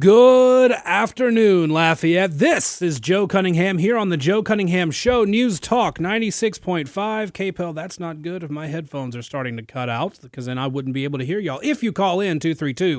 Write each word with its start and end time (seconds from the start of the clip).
Good 0.00 0.72
afternoon, 0.72 1.70
Lafayette. 1.70 2.40
This 2.40 2.82
is 2.82 2.98
Joe 2.98 3.28
Cunningham 3.28 3.78
here 3.78 3.96
on 3.96 4.08
the 4.08 4.16
Joe 4.16 4.42
Cunningham 4.42 4.90
Show, 4.90 5.22
News 5.22 5.60
Talk 5.60 6.00
96.5. 6.00 6.90
KPEL, 7.30 7.72
that's 7.72 8.00
not 8.00 8.20
good 8.20 8.42
if 8.42 8.50
my 8.50 8.66
headphones 8.66 9.14
are 9.14 9.22
starting 9.22 9.56
to 9.56 9.62
cut 9.62 9.88
out 9.88 10.18
because 10.20 10.46
then 10.46 10.58
I 10.58 10.66
wouldn't 10.66 10.92
be 10.92 11.04
able 11.04 11.20
to 11.20 11.24
hear 11.24 11.38
y'all. 11.38 11.60
If 11.62 11.84
you 11.84 11.92
call 11.92 12.18
in 12.18 12.40
232 12.40 12.96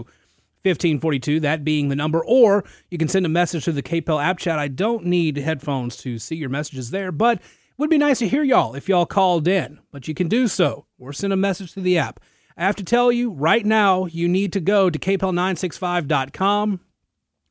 1542, 0.63 1.41
that 1.41 1.65
being 1.65 1.89
the 1.89 1.95
number, 1.97 2.23
or 2.23 2.63
you 2.89 2.97
can 2.97 3.09
send 3.09 3.25
a 3.25 3.29
message 3.29 3.65
to 3.65 3.73
the 3.73 3.83
KPEL 3.83 4.23
app 4.23 4.37
chat. 4.37 4.57
I 4.57 4.69
don't 4.69 5.05
need 5.05 5.35
headphones 5.35 5.97
to 5.97 6.17
see 6.17 6.37
your 6.37 6.49
messages 6.49 6.91
there, 6.91 7.11
but 7.11 7.39
it 7.39 7.43
would 7.77 7.89
be 7.89 7.97
nice 7.97 8.19
to 8.19 8.29
hear 8.29 8.43
y'all 8.43 8.75
if 8.75 8.87
y'all 8.87 9.05
called 9.05 9.49
in. 9.49 9.79
But 9.91 10.07
you 10.07 10.13
can 10.13 10.29
do 10.29 10.47
so 10.47 10.85
or 10.97 11.11
send 11.11 11.33
a 11.33 11.37
message 11.37 11.73
to 11.73 11.81
the 11.81 11.97
app. 11.97 12.21
I 12.57 12.65
have 12.65 12.75
to 12.77 12.83
tell 12.83 13.11
you 13.11 13.31
right 13.31 13.63
now, 13.63 14.05
you 14.05 14.27
need 14.27 14.51
to 14.53 14.59
go 14.59 14.89
to 14.89 14.97
kpel965.com. 14.97 16.79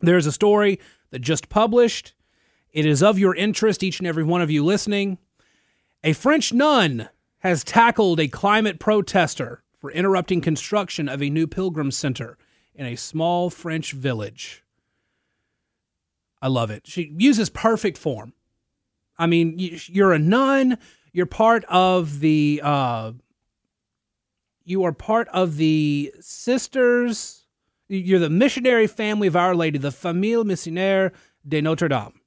There's 0.00 0.26
a 0.26 0.32
story 0.32 0.80
that 1.10 1.20
just 1.20 1.48
published. 1.48 2.12
It 2.72 2.84
is 2.84 3.02
of 3.04 3.18
your 3.18 3.34
interest, 3.34 3.84
each 3.84 4.00
and 4.00 4.08
every 4.08 4.24
one 4.24 4.42
of 4.42 4.50
you 4.50 4.64
listening. 4.64 5.18
A 6.02 6.12
French 6.12 6.52
nun 6.52 7.08
has 7.38 7.62
tackled 7.62 8.18
a 8.18 8.26
climate 8.26 8.80
protester 8.80 9.62
for 9.78 9.92
interrupting 9.92 10.40
construction 10.40 11.08
of 11.08 11.22
a 11.22 11.30
new 11.30 11.46
pilgrim 11.46 11.92
center 11.92 12.36
in 12.74 12.84
a 12.84 12.96
small 12.96 13.48
French 13.48 13.92
village. 13.92 14.64
I 16.42 16.48
love 16.48 16.70
it. 16.70 16.86
She 16.86 17.14
uses 17.16 17.48
perfect 17.48 17.96
form. 17.96 18.32
I 19.18 19.26
mean, 19.26 19.54
you're 19.56 20.12
a 20.12 20.18
nun, 20.18 20.78
you're 21.12 21.26
part 21.26 21.64
of 21.64 22.20
the 22.20 22.60
uh, 22.62 23.12
you 24.66 24.82
are 24.82 24.92
part 24.92 25.28
of 25.28 25.56
the 25.56 26.12
sisters. 26.20 27.46
You're 27.88 28.18
the 28.18 28.28
missionary 28.28 28.88
family 28.88 29.28
of 29.28 29.36
Our 29.36 29.54
Lady, 29.54 29.78
the 29.78 29.92
Famille 29.92 30.44
Missionnaire 30.44 31.12
de 31.46 31.62
Notre 31.62 31.88
Dame. 31.88 32.20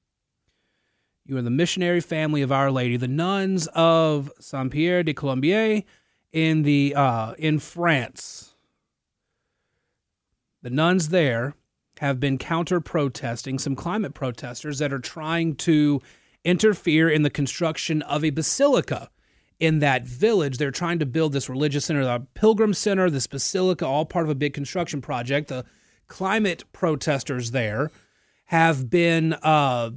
You 1.26 1.38
are 1.38 1.42
the 1.42 1.50
missionary 1.50 2.00
family 2.00 2.42
of 2.42 2.52
Our 2.52 2.72
Lady, 2.72 2.96
the 2.96 3.10
nuns 3.10 3.68
of 3.76 4.32
Saint 4.40 4.72
Pierre 4.72 5.04
de 5.04 5.14
Colombier 5.14 5.84
in 6.32 6.64
the 6.64 6.96
uh, 6.96 7.34
in 7.38 7.60
France. 7.60 8.56
The 10.62 10.70
nuns 10.70 11.10
there 11.10 11.56
have 12.00 12.22
been 12.22 12.38
counter 12.38 12.80
protesting 12.80 13.60
some 13.60 13.76
climate 13.76 14.14
protesters 14.14 14.80
that 14.80 14.94
are 14.94 15.00
trying 15.00 15.56
to 15.56 16.02
interfere 16.46 17.10
in 17.10 17.24
the 17.24 17.30
construction 17.30 18.02
of 18.04 18.24
a 18.24 18.30
basilica 18.30 19.10
in 19.60 19.80
that 19.80 20.06
village. 20.06 20.58
They're 20.58 20.72
trying 20.72 21.00
to 21.00 21.06
build 21.06 21.34
this 21.34 21.50
religious 21.50 21.86
center, 21.86 22.04
the 22.04 22.26
Pilgrim 22.34 22.74
Center, 22.74 23.10
this 23.10 23.28
basilica, 23.28 23.86
all 23.86 24.06
part 24.06 24.26
of 24.26 24.30
a 24.30 24.36
big 24.36 24.54
construction 24.54 25.02
project. 25.02 25.50
The 25.50 25.66
climate 26.08 26.64
protesters 26.72 27.52
there 27.52 27.92
have 28.46 28.90
been 28.90 29.34
uh, 29.34 29.92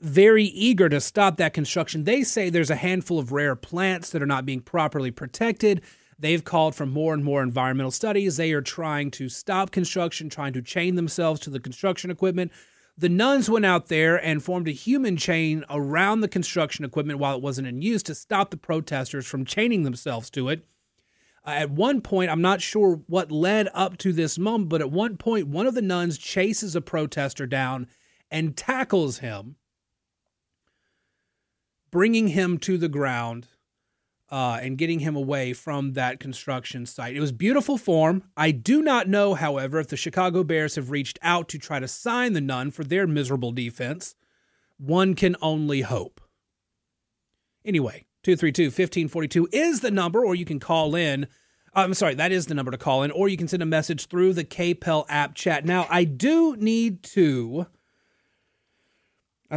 very 0.00 0.44
eager 0.44 0.88
to 0.88 1.00
stop 1.00 1.36
that 1.36 1.54
construction. 1.54 2.04
They 2.04 2.22
say 2.22 2.50
there's 2.50 2.70
a 2.70 2.76
handful 2.76 3.18
of 3.18 3.32
rare 3.32 3.54
plants 3.54 4.10
that 4.10 4.22
are 4.22 4.26
not 4.26 4.46
being 4.46 4.60
properly 4.60 5.10
protected. 5.10 5.82
They've 6.18 6.44
called 6.44 6.74
for 6.74 6.86
more 6.86 7.14
and 7.14 7.24
more 7.24 7.42
environmental 7.42 7.90
studies. 7.90 8.36
They 8.36 8.52
are 8.52 8.62
trying 8.62 9.10
to 9.12 9.28
stop 9.28 9.70
construction, 9.70 10.28
trying 10.28 10.52
to 10.54 10.62
chain 10.62 10.94
themselves 10.94 11.40
to 11.40 11.50
the 11.50 11.60
construction 11.60 12.10
equipment. 12.10 12.52
The 12.96 13.08
nuns 13.08 13.50
went 13.50 13.64
out 13.64 13.88
there 13.88 14.16
and 14.24 14.42
formed 14.42 14.68
a 14.68 14.72
human 14.72 15.16
chain 15.16 15.64
around 15.68 16.20
the 16.20 16.28
construction 16.28 16.84
equipment 16.84 17.18
while 17.18 17.36
it 17.36 17.42
wasn't 17.42 17.66
in 17.66 17.82
use 17.82 18.04
to 18.04 18.14
stop 18.14 18.50
the 18.50 18.56
protesters 18.56 19.26
from 19.26 19.44
chaining 19.44 19.82
themselves 19.82 20.30
to 20.30 20.48
it. 20.48 20.64
Uh, 21.44 21.50
at 21.50 21.70
one 21.70 22.00
point, 22.00 22.30
I'm 22.30 22.40
not 22.40 22.62
sure 22.62 23.02
what 23.06 23.32
led 23.32 23.68
up 23.74 23.98
to 23.98 24.12
this 24.12 24.38
moment, 24.38 24.68
but 24.68 24.80
at 24.80 24.92
one 24.92 25.16
point, 25.16 25.48
one 25.48 25.66
of 25.66 25.74
the 25.74 25.82
nuns 25.82 26.18
chases 26.18 26.76
a 26.76 26.80
protester 26.80 27.46
down 27.46 27.88
and 28.30 28.56
tackles 28.56 29.18
him, 29.18 29.56
bringing 31.90 32.28
him 32.28 32.58
to 32.58 32.78
the 32.78 32.88
ground 32.88 33.48
uh, 34.30 34.58
and 34.62 34.78
getting 34.78 35.00
him 35.00 35.16
away 35.16 35.52
from 35.52 35.92
that 35.92 36.18
construction 36.18 36.86
site. 36.86 37.16
It 37.16 37.20
was 37.20 37.32
beautiful 37.32 37.76
form. 37.76 38.24
I 38.36 38.50
do 38.50 38.82
not 38.82 39.08
know, 39.08 39.34
however, 39.34 39.78
if 39.78 39.88
the 39.88 39.96
Chicago 39.96 40.42
Bears 40.42 40.76
have 40.76 40.90
reached 40.90 41.18
out 41.22 41.48
to 41.50 41.58
try 41.58 41.78
to 41.78 41.88
sign 41.88 42.32
the 42.32 42.40
nun 42.40 42.70
for 42.70 42.84
their 42.84 43.06
miserable 43.06 43.52
defense. 43.52 44.14
One 44.78 45.14
can 45.14 45.36
only 45.40 45.82
hope. 45.82 46.20
Anyway, 47.64 48.06
232 48.24 48.64
1542 48.64 49.48
is 49.52 49.80
the 49.80 49.90
number, 49.90 50.24
or 50.24 50.34
you 50.34 50.44
can 50.44 50.58
call 50.58 50.94
in. 50.94 51.24
Uh, 51.74 51.80
I'm 51.80 51.94
sorry, 51.94 52.14
that 52.14 52.32
is 52.32 52.46
the 52.46 52.54
number 52.54 52.70
to 52.70 52.78
call 52.78 53.02
in, 53.02 53.10
or 53.10 53.28
you 53.28 53.36
can 53.36 53.48
send 53.48 53.62
a 53.62 53.66
message 53.66 54.06
through 54.06 54.32
the 54.32 54.44
KPEL 54.44 55.06
app 55.08 55.34
chat. 55.34 55.64
Now, 55.64 55.86
I 55.90 56.04
do 56.04 56.56
need 56.56 57.02
to 57.04 57.66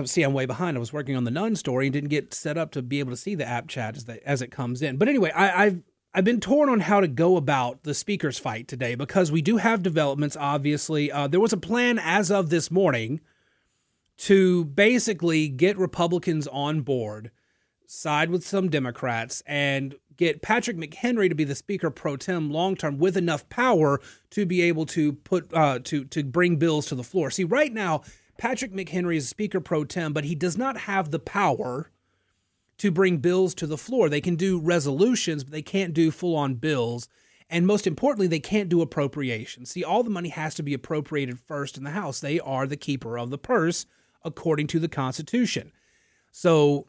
See 0.06 0.24
I'm 0.24 0.34
way 0.34 0.46
behind. 0.46 0.78
I 0.78 0.80
was 0.80 0.94
working 0.94 1.16
on 1.16 1.24
the 1.24 1.32
nun 1.32 1.56
story 1.56 1.88
and 1.88 1.94
didn't 1.94 2.10
get 2.10 2.34
set 2.34 2.58
up 2.58 2.72
to 2.72 2.82
be 2.82 3.00
able 3.00 3.12
to 3.12 3.18
see 3.18 3.36
the 3.36 3.48
app 3.48 3.68
chat 3.68 3.98
as, 3.98 4.06
the, 4.06 4.26
as 4.28 4.42
it 4.42 4.52
comes 4.52 4.82
in. 4.82 4.98
But 4.98 5.08
anyway, 5.08 5.32
I, 5.32 5.66
I've 5.66 5.84
I've 6.14 6.24
been 6.24 6.40
torn 6.40 6.70
on 6.70 6.80
how 6.80 7.00
to 7.00 7.08
go 7.08 7.38
about 7.38 7.84
the 7.84 7.94
speakers 7.94 8.40
fight 8.40 8.68
today 8.68 8.96
because 8.96 9.32
we 9.32 9.42
do 9.42 9.58
have 9.58 9.84
developments. 9.84 10.36
Obviously, 10.36 11.12
uh, 11.12 11.28
there 11.28 11.40
was 11.40 11.54
a 11.54 11.58
plan 11.58 12.00
as 12.00 12.32
of 12.32 12.50
this 12.50 12.72
morning 12.72 13.22
to 14.18 14.66
basically 14.66 15.48
get 15.48 15.78
Republicans 15.78 16.48
on 16.48 16.82
board, 16.82 17.30
side 17.86 18.32
with 18.32 18.46
some 18.46 18.68
Democrats, 18.70 19.44
and 19.46 19.96
get 20.16 20.42
Patrick 20.42 20.76
McHenry 20.76 21.30
to 21.30 21.36
be 21.36 21.44
the 21.44 21.54
Speaker 21.54 21.92
pro 21.92 22.18
tem 22.18 22.50
long 22.50 22.76
term 22.76 22.98
with 22.98 23.16
enough 23.16 23.48
power 23.50 24.02
to 24.32 24.46
be 24.46 24.62
able 24.62 24.88
to 24.88 25.14
put 25.14 25.54
uh, 25.54 25.80
to 25.84 26.04
to 26.06 26.24
bring 26.24 26.56
bills 26.56 26.88
to 26.88 26.96
the 26.96 27.04
floor. 27.04 27.30
See, 27.30 27.44
right 27.44 27.72
now 27.72 28.02
Patrick 28.38 28.72
McHenry 28.72 29.18
is 29.18 29.26
a 29.26 29.28
Speaker 29.28 29.60
pro 29.60 29.84
tem, 29.84 30.14
but 30.14 30.24
he 30.24 30.36
does 30.36 30.58
not 30.58 30.78
have 30.78 31.12
the 31.12 31.20
power 31.20 31.92
to 32.78 32.92
bring 32.92 33.18
bills 33.18 33.56
to 33.56 33.68
the 33.68 33.78
floor. 33.78 34.10
They 34.10 34.22
can 34.22 34.36
do 34.36 34.60
resolutions, 34.60 35.44
but 35.44 35.52
they 35.52 35.64
can't 35.64 35.94
do 35.94 36.12
full 36.12 36.36
on 36.36 36.56
bills. 36.56 37.10
And 37.50 37.66
most 37.66 37.88
importantly, 37.88 38.28
they 38.28 38.40
can't 38.40 38.70
do 38.70 38.82
appropriations. 38.82 39.72
See, 39.72 39.84
all 39.84 40.04
the 40.04 40.10
money 40.10 40.30
has 40.30 40.54
to 40.56 40.64
be 40.64 40.74
appropriated 40.74 41.40
first 41.40 41.78
in 41.78 41.84
the 41.84 41.92
House. 41.92 42.20
They 42.20 42.40
are 42.40 42.68
the 42.68 42.78
keeper 42.78 43.18
of 43.18 43.30
the 43.30 43.38
purse, 43.38 43.86
according 44.24 44.68
to 44.68 44.80
the 44.80 44.90
Constitution. 44.90 45.72
So, 46.32 46.88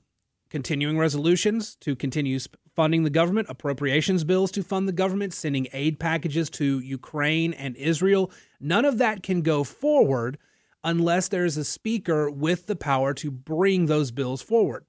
continuing 0.50 0.98
resolutions 0.98 1.76
to 1.76 1.94
continue 1.94 2.38
funding 2.74 3.04
the 3.04 3.10
government, 3.10 3.48
appropriations 3.50 4.24
bills 4.24 4.50
to 4.52 4.62
fund 4.62 4.88
the 4.88 4.92
government, 4.92 5.32
sending 5.32 5.68
aid 5.72 5.98
packages 5.98 6.50
to 6.50 6.80
Ukraine 6.80 7.52
and 7.52 7.76
Israel, 7.76 8.30
none 8.60 8.84
of 8.84 8.98
that 8.98 9.22
can 9.22 9.42
go 9.42 9.64
forward 9.64 10.38
unless 10.88 11.28
there 11.28 11.44
is 11.44 11.58
a 11.58 11.64
speaker 11.64 12.30
with 12.30 12.66
the 12.66 12.74
power 12.74 13.12
to 13.12 13.30
bring 13.30 13.86
those 13.86 14.10
bills 14.10 14.40
forward. 14.40 14.86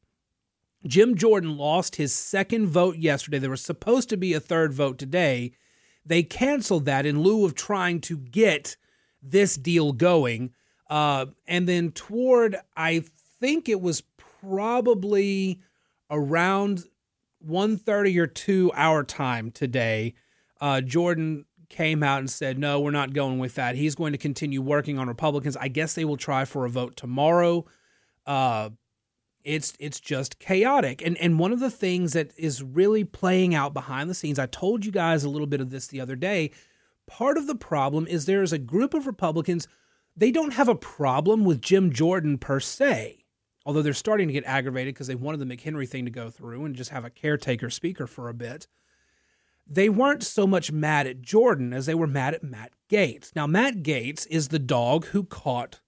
Jim 0.88 1.16
Jordan 1.16 1.58
lost 1.58 1.98
his 1.98 2.14
second 2.14 2.68
vote 2.68 2.96
yesterday. 2.96 3.38
There 3.38 3.50
was 3.50 3.62
supposed 3.62 4.08
to 4.10 4.16
be 4.16 4.34
a 4.34 4.40
third 4.40 4.72
vote 4.72 4.98
today. 4.98 5.52
They 6.06 6.24
canceled 6.24 6.86
that 6.86 7.06
in 7.06 7.22
lieu 7.22 7.44
of 7.44 7.54
trying 7.54 8.00
to 8.02 8.18
get 8.18 8.78
this 9.22 9.58
deal 9.58 9.92
going. 9.92 10.54
Uh, 10.90 11.26
and 11.46 11.68
then 11.68 11.92
toward, 11.92 12.56
I 12.78 13.04
think 13.42 13.68
it 13.68 13.82
was 13.82 14.02
probably 14.42 15.60
around 16.10 16.86
1.30 17.46 18.18
or 18.18 18.28
2 18.28 18.72
hour 18.74 19.04
time 19.04 19.52
today, 19.52 20.14
uh, 20.62 20.80
Jordan 20.80 21.44
came 21.70 22.04
out 22.04 22.20
and 22.20 22.30
said, 22.30 22.58
no, 22.58 22.80
we're 22.80 22.92
not 22.92 23.14
going 23.14 23.40
with 23.40 23.56
that. 23.56 23.76
He's 23.76 23.96
going 23.96 24.12
to 24.12 24.18
continue 24.18 24.62
working 24.62 24.98
on 24.98 25.08
Republicans. 25.08 25.56
I 25.56 25.68
guess 25.68 25.94
they 25.94 26.06
will 26.06 26.18
try 26.18 26.46
for 26.46 26.66
a 26.66 26.70
vote 26.70 26.96
tomorrow. 26.96 27.66
Uh, 28.26 28.72
it's 29.44 29.74
it's 29.80 30.00
just 30.00 30.40
chaotic. 30.40 31.02
And 31.02 31.18
and 31.18 31.40
one 31.40 31.54
of 31.54 31.60
the 31.60 31.72
things 31.72 32.14
that 32.14 32.32
is 32.38 32.62
really 32.62 33.04
playing 33.04 33.56
out 33.56 33.74
behind 33.74 34.10
the 34.10 34.14
scenes, 34.14 34.38
I 34.38 34.48
told 34.48 34.86
you 34.86 34.92
guys 34.92 35.24
a 35.24 35.30
little 35.30 35.48
bit 35.48 35.62
of 35.62 35.70
this 35.70 35.88
the 35.88 36.02
other 36.02 36.16
day. 36.16 36.52
Part 37.08 37.38
of 37.38 37.48
the 37.48 37.56
problem 37.56 38.06
is 38.06 38.26
there 38.26 38.44
is 38.44 38.54
a 38.54 38.60
group 38.60 38.94
of 38.94 39.08
Republicans, 39.08 39.68
they 40.16 40.32
don't 40.32 40.54
have 40.54 40.68
a 40.68 40.76
problem 40.76 41.46
with 41.46 41.62
Jim 41.62 41.92
Jordan 41.92 42.38
per 42.38 42.60
se. 42.60 43.24
Although 43.66 43.82
they're 43.82 43.94
starting 43.94 44.28
to 44.28 44.34
get 44.34 44.46
aggravated 44.46 44.94
because 44.94 45.08
they 45.08 45.16
wanted 45.16 45.40
the 45.40 45.46
McHenry 45.46 45.88
thing 45.88 46.06
to 46.06 46.12
go 46.12 46.30
through 46.30 46.66
and 46.66 46.76
just 46.76 46.92
have 46.92 47.06
a 47.06 47.10
caretaker 47.10 47.70
speaker 47.70 48.08
for 48.08 48.30
a 48.30 48.34
bit 48.34 48.68
they 49.70 49.88
weren't 49.88 50.24
so 50.24 50.48
much 50.48 50.72
mad 50.72 51.06
at 51.06 51.22
Jordan 51.22 51.74
as 51.74 51.86
they 51.86 51.94
were 51.94 52.08
mad 52.08 52.34
at 52.34 52.44
Matt 52.44 52.72
Gaetz. 52.90 53.36
Now, 53.36 53.46
Matt 53.46 53.84
Gaetz 53.84 54.26
is 54.28 54.48
the 54.48 54.60
dog 54.60 55.06
who 55.08 55.24
caught 55.24 55.80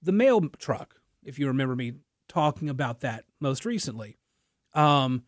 the 0.00 0.12
mail 0.12 0.42
truck, 0.58 1.00
if 1.24 1.38
you 1.38 1.48
remember 1.48 1.74
me 1.74 1.94
talking 2.28 2.70
about 2.70 3.00
that 3.00 3.24
most 3.40 3.64
recently. 3.64 4.16
Um, 4.74 5.24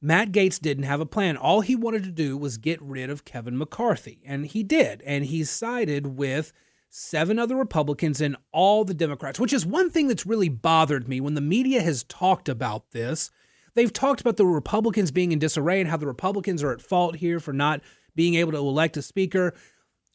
Matt 0.00 0.32
Gaetz 0.32 0.58
didn't 0.58 0.84
have 0.84 1.00
a 1.00 1.06
plan. 1.06 1.36
All 1.36 1.60
he 1.60 1.76
wanted 1.76 2.04
to 2.04 2.10
do 2.10 2.36
was 2.36 2.56
get 2.56 2.80
rid 2.80 3.10
of 3.10 3.24
Kevin 3.24 3.58
McCarthy, 3.58 4.20
and 4.24 4.46
he 4.46 4.62
did. 4.62 5.02
And 5.02 5.26
he 5.26 5.44
sided 5.44 6.18
with 6.18 6.52
seven 6.88 7.38
other 7.38 7.56
Republicans 7.56 8.20
and 8.20 8.36
all 8.52 8.84
the 8.84 8.94
Democrats, 8.94 9.40
which 9.40 9.52
is 9.52 9.66
one 9.66 9.90
thing 9.90 10.08
that's 10.08 10.26
really 10.26 10.48
bothered 10.48 11.08
me 11.08 11.20
when 11.20 11.34
the 11.34 11.40
media 11.40 11.82
has 11.82 12.04
talked 12.04 12.48
about 12.48 12.92
this 12.92 13.30
They've 13.74 13.92
talked 13.92 14.20
about 14.20 14.36
the 14.36 14.46
Republicans 14.46 15.10
being 15.10 15.32
in 15.32 15.38
disarray 15.38 15.80
and 15.80 15.90
how 15.90 15.96
the 15.96 16.06
Republicans 16.06 16.62
are 16.62 16.72
at 16.72 16.82
fault 16.82 17.16
here 17.16 17.40
for 17.40 17.52
not 17.52 17.80
being 18.14 18.34
able 18.34 18.52
to 18.52 18.58
elect 18.58 18.96
a 18.96 19.02
speaker. 19.02 19.54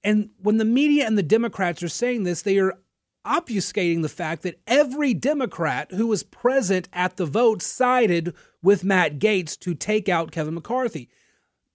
And 0.04 0.30
when 0.38 0.58
the 0.58 0.66
media 0.66 1.06
and 1.06 1.18
the 1.18 1.24
Democrats 1.24 1.84
are 1.84 1.90
saying 1.90 2.24
this, 2.24 2.42
they 2.42 2.58
are 2.58 2.80
obfuscating 3.26 4.02
the 4.02 4.10
fact 4.10 4.44
that 4.44 4.62
every 4.66 5.14
Democrat 5.14 5.92
who 5.92 6.08
was 6.08 6.24
present 6.24 6.88
at 6.94 7.18
the 7.18 7.26
vote 7.26 7.62
sided 7.62 8.34
with 8.62 8.84
Matt 8.86 9.20
Gaetz 9.20 9.60
to 9.60 9.76
take 9.76 10.08
out 10.08 10.32
Kevin 10.32 10.54
McCarthy. 10.54 11.10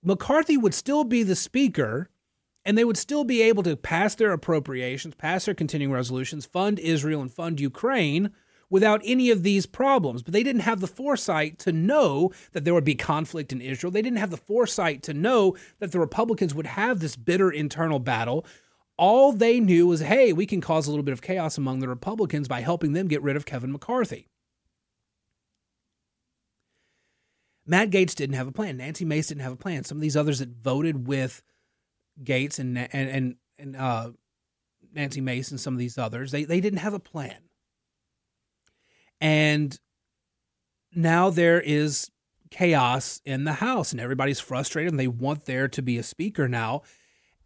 McCarthy 0.02 0.56
would 0.56 0.74
still 0.74 1.04
be 1.04 1.22
the 1.22 1.36
speaker 1.36 2.10
and 2.64 2.78
they 2.78 2.84
would 2.84 2.96
still 2.96 3.24
be 3.24 3.42
able 3.42 3.62
to 3.62 3.76
pass 3.76 4.14
their 4.14 4.32
appropriations, 4.32 5.14
pass 5.14 5.44
their 5.44 5.54
continuing 5.54 5.92
resolutions, 5.92 6.46
fund 6.46 6.78
Israel 6.78 7.20
and 7.20 7.30
fund 7.30 7.60
Ukraine 7.60 8.30
without 8.74 9.00
any 9.04 9.30
of 9.30 9.44
these 9.44 9.66
problems. 9.66 10.20
But 10.20 10.32
they 10.32 10.42
didn't 10.42 10.62
have 10.62 10.80
the 10.80 10.88
foresight 10.88 11.60
to 11.60 11.70
know 11.70 12.32
that 12.50 12.64
there 12.64 12.74
would 12.74 12.82
be 12.82 12.96
conflict 12.96 13.52
in 13.52 13.60
Israel. 13.60 13.92
They 13.92 14.02
didn't 14.02 14.18
have 14.18 14.32
the 14.32 14.36
foresight 14.36 15.00
to 15.04 15.14
know 15.14 15.56
that 15.78 15.92
the 15.92 16.00
Republicans 16.00 16.56
would 16.56 16.66
have 16.66 16.98
this 16.98 17.14
bitter 17.14 17.52
internal 17.52 18.00
battle. 18.00 18.44
All 18.98 19.32
they 19.32 19.60
knew 19.60 19.86
was, 19.86 20.00
hey, 20.00 20.32
we 20.32 20.44
can 20.44 20.60
cause 20.60 20.88
a 20.88 20.90
little 20.90 21.04
bit 21.04 21.12
of 21.12 21.22
chaos 21.22 21.56
among 21.56 21.78
the 21.78 21.88
Republicans 21.88 22.48
by 22.48 22.62
helping 22.62 22.94
them 22.94 23.06
get 23.06 23.22
rid 23.22 23.36
of 23.36 23.46
Kevin 23.46 23.70
McCarthy. 23.70 24.26
Matt 27.64 27.90
Gaetz 27.90 28.16
didn't 28.16 28.34
have 28.34 28.48
a 28.48 28.52
plan. 28.52 28.78
Nancy 28.78 29.04
Mace 29.04 29.28
didn't 29.28 29.42
have 29.42 29.52
a 29.52 29.56
plan. 29.56 29.84
Some 29.84 29.98
of 29.98 30.02
these 30.02 30.16
others 30.16 30.40
that 30.40 30.48
voted 30.48 31.06
with 31.06 31.44
Gaetz 32.24 32.58
and 32.58 32.76
and 32.76 32.90
and, 32.92 33.36
and 33.56 33.76
uh, 33.76 34.10
Nancy 34.92 35.20
Mace 35.20 35.52
and 35.52 35.60
some 35.60 35.74
of 35.74 35.78
these 35.78 35.96
others, 35.96 36.32
they 36.32 36.42
they 36.42 36.60
didn't 36.60 36.80
have 36.80 36.92
a 36.92 36.98
plan. 36.98 37.36
And 39.24 39.80
now 40.94 41.30
there 41.30 41.58
is 41.58 42.10
chaos 42.50 43.22
in 43.24 43.44
the 43.44 43.54
House, 43.54 43.90
and 43.90 43.98
everybody's 43.98 44.38
frustrated, 44.38 44.92
and 44.92 45.00
they 45.00 45.08
want 45.08 45.46
there 45.46 45.66
to 45.66 45.80
be 45.80 45.96
a 45.96 46.02
speaker 46.02 46.46
now. 46.46 46.82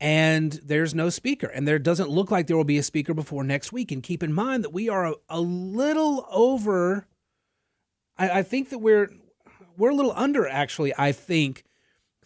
And 0.01 0.59
there's 0.65 0.93
no 0.93 1.09
speaker, 1.09 1.47
and 1.47 1.69
there 1.69 1.79
doesn't 1.79 2.11
look 2.11 2.33
like 2.33 2.49
there 2.49 2.57
will 2.57 2.65
be 2.65 2.79
a 2.79 2.83
speaker 2.83 3.15
before 3.15 3.45
next 3.45 3.73
week. 3.73 3.93
And 3.93 4.03
keep 4.03 4.25
in 4.25 4.33
mind 4.33 4.65
that 4.65 4.73
we 4.73 4.89
are 4.89 5.07
a, 5.07 5.15
a 5.29 5.41
little 5.41 6.27
over. 6.33 7.07
I, 8.17 8.41
I 8.41 8.43
think 8.43 8.71
that 8.71 8.79
we're 8.79 9.11
we're 9.77 9.91
a 9.91 9.95
little 9.95 10.15
under 10.17 10.49
actually. 10.49 10.93
I 10.99 11.13
think 11.13 11.63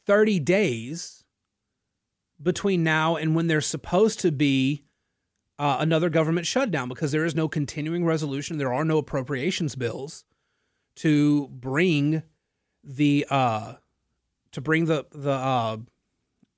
thirty 0.07 0.41
days 0.41 1.25
between 2.43 2.83
now 2.83 3.17
and 3.17 3.35
when 3.35 3.49
there's 3.49 3.67
supposed 3.67 4.19
to 4.21 4.33
be 4.33 4.85
uh, 5.59 5.77
another 5.81 6.11
government 6.11 6.47
shutdown 6.47 6.89
because 6.89 7.13
there 7.13 7.25
is 7.25 7.35
no 7.35 7.49
continuing 7.49 8.05
resolution. 8.05 8.59
There 8.59 8.73
are 8.73 8.85
no 8.85 8.99
appropriations 8.99 9.77
bills 9.77 10.25
to 10.97 11.49
bring 11.49 12.23
the 12.85 13.27
uh, 13.31 13.75
to 14.53 14.61
bring 14.61 14.87
the 14.87 15.07
the 15.13 15.33
uh, 15.33 15.77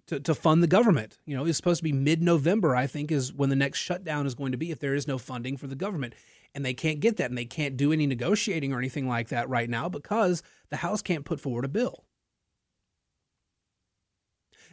to, 0.06 0.20
to 0.20 0.34
fund 0.34 0.62
the 0.62 0.68
government. 0.68 1.18
You 1.26 1.36
know, 1.36 1.44
it's 1.44 1.56
supposed 1.56 1.78
to 1.78 1.84
be 1.84 1.92
mid 1.92 2.22
November, 2.22 2.76
I 2.76 2.86
think, 2.86 3.10
is 3.10 3.32
when 3.32 3.50
the 3.50 3.56
next 3.56 3.78
shutdown 3.78 4.26
is 4.26 4.34
going 4.34 4.52
to 4.52 4.58
be 4.58 4.70
if 4.70 4.80
there 4.80 4.94
is 4.94 5.08
no 5.08 5.18
funding 5.18 5.56
for 5.56 5.66
the 5.66 5.76
government. 5.76 6.14
And 6.54 6.64
they 6.64 6.74
can't 6.74 7.00
get 7.00 7.16
that 7.16 7.30
and 7.30 7.38
they 7.38 7.46
can't 7.46 7.76
do 7.76 7.92
any 7.92 8.06
negotiating 8.06 8.72
or 8.72 8.78
anything 8.78 9.08
like 9.08 9.28
that 9.28 9.48
right 9.48 9.68
now 9.68 9.88
because 9.88 10.42
the 10.70 10.76
House 10.76 11.02
can't 11.02 11.24
put 11.24 11.40
forward 11.40 11.64
a 11.64 11.68
bill. 11.68 12.04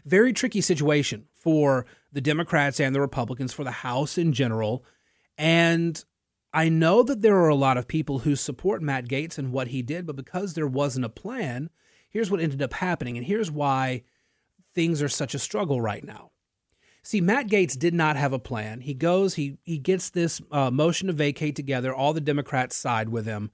Very 0.06 0.34
tricky 0.34 0.62
situation 0.62 1.26
for 1.34 1.86
the 2.12 2.22
Democrats 2.22 2.80
and 2.80 2.94
the 2.94 3.02
Republicans, 3.02 3.54
for 3.54 3.64
the 3.64 3.72
House 3.72 4.18
in 4.18 4.34
general. 4.34 4.84
And 5.38 6.04
I 6.54 6.70
know 6.70 7.04
that 7.04 7.22
there 7.22 7.38
are 7.38 7.50
a 7.50 7.56
lot 7.56 7.78
of 7.78 7.88
people 7.88 8.20
who 8.20 8.36
support 8.36 8.82
Matt 8.82 9.08
Gaetz 9.08 9.38
and 9.38 9.52
what 9.52 9.70
he 9.70 9.82
did, 9.82 10.06
but 10.06 10.16
because 10.16 10.54
there 10.54 10.68
wasn't 10.68 11.06
a 11.06 11.10
plan, 11.10 11.70
here's 12.10 12.30
what 12.30 12.42
ended 12.42 12.62
up 12.62 12.74
happening. 12.74 13.18
And 13.18 13.26
here's 13.26 13.50
why 13.50 14.04
things 14.76 15.02
are 15.02 15.10
such 15.10 15.34
a 15.34 15.40
struggle 15.40 15.80
right 15.80 16.04
now. 16.04 16.32
See, 17.04 17.22
Matt 17.22 17.48
Gaetz 17.48 17.78
did 17.78 17.94
not 17.94 18.16
have 18.16 18.34
a 18.34 18.40
plan. 18.40 18.82
He 18.82 18.94
goes, 18.94 19.34
he 19.34 19.58
he 19.64 19.80
gets 19.80 20.12
this 20.12 20.40
uh, 20.52 20.70
motion 20.70 21.08
to 21.08 21.14
vacate 21.14 21.56
together. 21.56 21.94
All 21.94 22.14
the 22.14 22.22
Democrats 22.22 22.76
side 22.76 23.10
with 23.10 23.26
him, 23.26 23.50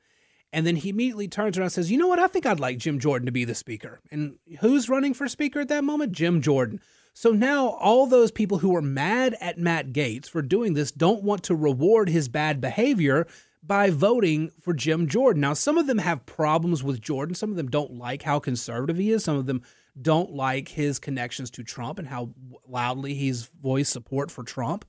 and 0.51 0.65
then 0.65 0.75
he 0.75 0.89
immediately 0.89 1.27
turns 1.27 1.57
around 1.57 1.65
and 1.65 1.71
says, 1.71 1.91
You 1.91 1.97
know 1.97 2.07
what? 2.07 2.19
I 2.19 2.27
think 2.27 2.45
I'd 2.45 2.59
like 2.59 2.77
Jim 2.77 2.99
Jordan 2.99 3.25
to 3.25 3.31
be 3.31 3.45
the 3.45 3.55
speaker. 3.55 3.99
And 4.11 4.37
who's 4.59 4.89
running 4.89 5.13
for 5.13 5.27
speaker 5.27 5.59
at 5.59 5.67
that 5.69 5.83
moment? 5.83 6.13
Jim 6.13 6.41
Jordan. 6.41 6.81
So 7.19 7.31
now 7.31 7.69
all 7.69 8.05
those 8.05 8.29
people 8.29 8.59
who 8.59 8.69
were 8.69 8.81
mad 8.81 9.35
at 9.41 9.57
Matt 9.57 9.91
Gaetz 9.91 10.29
for 10.29 10.43
doing 10.43 10.75
this 10.75 10.91
don't 10.91 11.23
want 11.23 11.41
to 11.45 11.55
reward 11.55 12.09
his 12.09 12.29
bad 12.29 12.61
behavior 12.61 13.25
by 13.63 13.89
voting 13.89 14.51
for 14.61 14.71
Jim 14.71 15.07
Jordan. 15.07 15.41
Now, 15.41 15.53
some 15.53 15.79
of 15.79 15.87
them 15.87 15.97
have 15.97 16.27
problems 16.27 16.83
with 16.83 17.01
Jordan. 17.01 17.33
Some 17.33 17.49
of 17.49 17.55
them 17.55 17.71
don't 17.71 17.95
like 17.95 18.21
how 18.21 18.37
conservative 18.37 18.97
he 18.97 19.09
is. 19.09 19.23
Some 19.23 19.35
of 19.35 19.47
them 19.47 19.63
don't 19.99 20.33
like 20.33 20.67
his 20.67 20.99
connections 20.99 21.49
to 21.49 21.63
Trump 21.63 21.97
and 21.97 22.07
how 22.07 22.35
loudly 22.67 23.15
he's 23.15 23.49
voiced 23.63 23.91
support 23.91 24.29
for 24.29 24.43
Trump. 24.43 24.85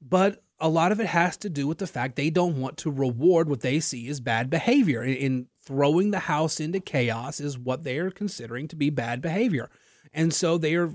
But 0.00 0.42
a 0.58 0.68
lot 0.68 0.90
of 0.90 0.98
it 0.98 1.06
has 1.06 1.36
to 1.36 1.48
do 1.48 1.68
with 1.68 1.78
the 1.78 1.86
fact 1.86 2.16
they 2.16 2.30
don't 2.30 2.60
want 2.60 2.78
to 2.78 2.90
reward 2.90 3.48
what 3.48 3.60
they 3.60 3.78
see 3.78 4.08
as 4.08 4.18
bad 4.18 4.50
behavior. 4.50 5.04
In 5.04 5.46
throwing 5.64 6.10
the 6.10 6.18
house 6.18 6.58
into 6.58 6.80
chaos 6.80 7.38
is 7.38 7.56
what 7.56 7.84
they 7.84 7.98
are 7.98 8.10
considering 8.10 8.66
to 8.66 8.74
be 8.74 8.90
bad 8.90 9.22
behavior. 9.22 9.70
And 10.12 10.34
so 10.34 10.58
they 10.58 10.74
are 10.74 10.92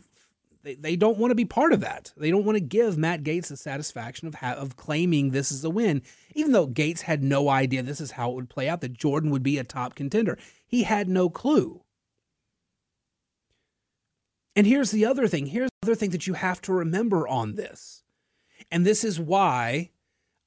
they, 0.68 0.76
they 0.76 0.96
don't 0.96 1.18
want 1.18 1.32
to 1.32 1.36
be 1.36 1.46
part 1.46 1.74
of 1.74 1.80
that. 1.82 2.12
They 2.18 2.30
don't 2.30 2.46
want 2.46 2.58
to 2.58 2.64
give 2.64 2.98
Matt 2.98 3.24
Gaetz 3.24 3.48
the 3.48 3.58
satisfaction 3.58 4.28
of 4.28 4.36
ha- 4.36 4.54
of 4.54 4.76
claiming 4.76 5.32
this 5.32 5.52
is 5.52 5.64
a 5.64 5.70
win, 5.70 6.02
even 6.36 6.52
though 6.52 6.68
Gaetz 6.68 7.02
had 7.02 7.24
no 7.24 7.50
idea 7.50 7.82
this 7.82 8.02
is 8.02 8.12
how 8.12 8.32
it 8.32 8.36
would 8.36 8.50
play 8.50 8.68
out 8.70 8.82
that 8.82 8.94
Jordan 8.94 9.32
would 9.32 9.44
be 9.44 9.58
a 9.58 9.64
top 9.64 9.96
contender. 9.96 10.38
He 10.66 10.84
had 10.84 11.08
no 11.08 11.30
clue. 11.30 11.84
And 14.56 14.66
here's 14.66 14.92
the 14.92 15.06
other 15.06 15.28
thing. 15.28 15.48
Here's 15.48 15.70
the 15.82 15.90
other 15.90 15.96
thing 15.96 16.10
that 16.10 16.26
you 16.28 16.34
have 16.34 16.62
to 16.62 16.74
remember 16.74 17.28
on 17.28 17.56
this 17.56 18.04
and 18.72 18.86
this 18.86 19.04
is 19.04 19.20
why 19.20 19.92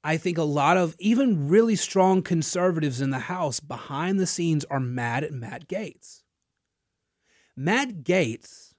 I 0.03 0.17
think 0.17 0.37
a 0.37 0.43
lot 0.43 0.77
of 0.77 0.95
even 0.99 1.47
really 1.47 1.75
strong 1.75 2.21
conservatives 2.21 3.01
in 3.01 3.11
the 3.11 3.19
House 3.19 3.59
behind 3.59 4.19
the 4.19 4.27
scenes 4.27 4.65
are 4.65 4.79
mad 4.79 5.23
at 5.23 5.31
Matt 5.31 5.67
Gaetz. 5.67 6.23
Matt 7.55 8.03
Gaetz 8.03 8.70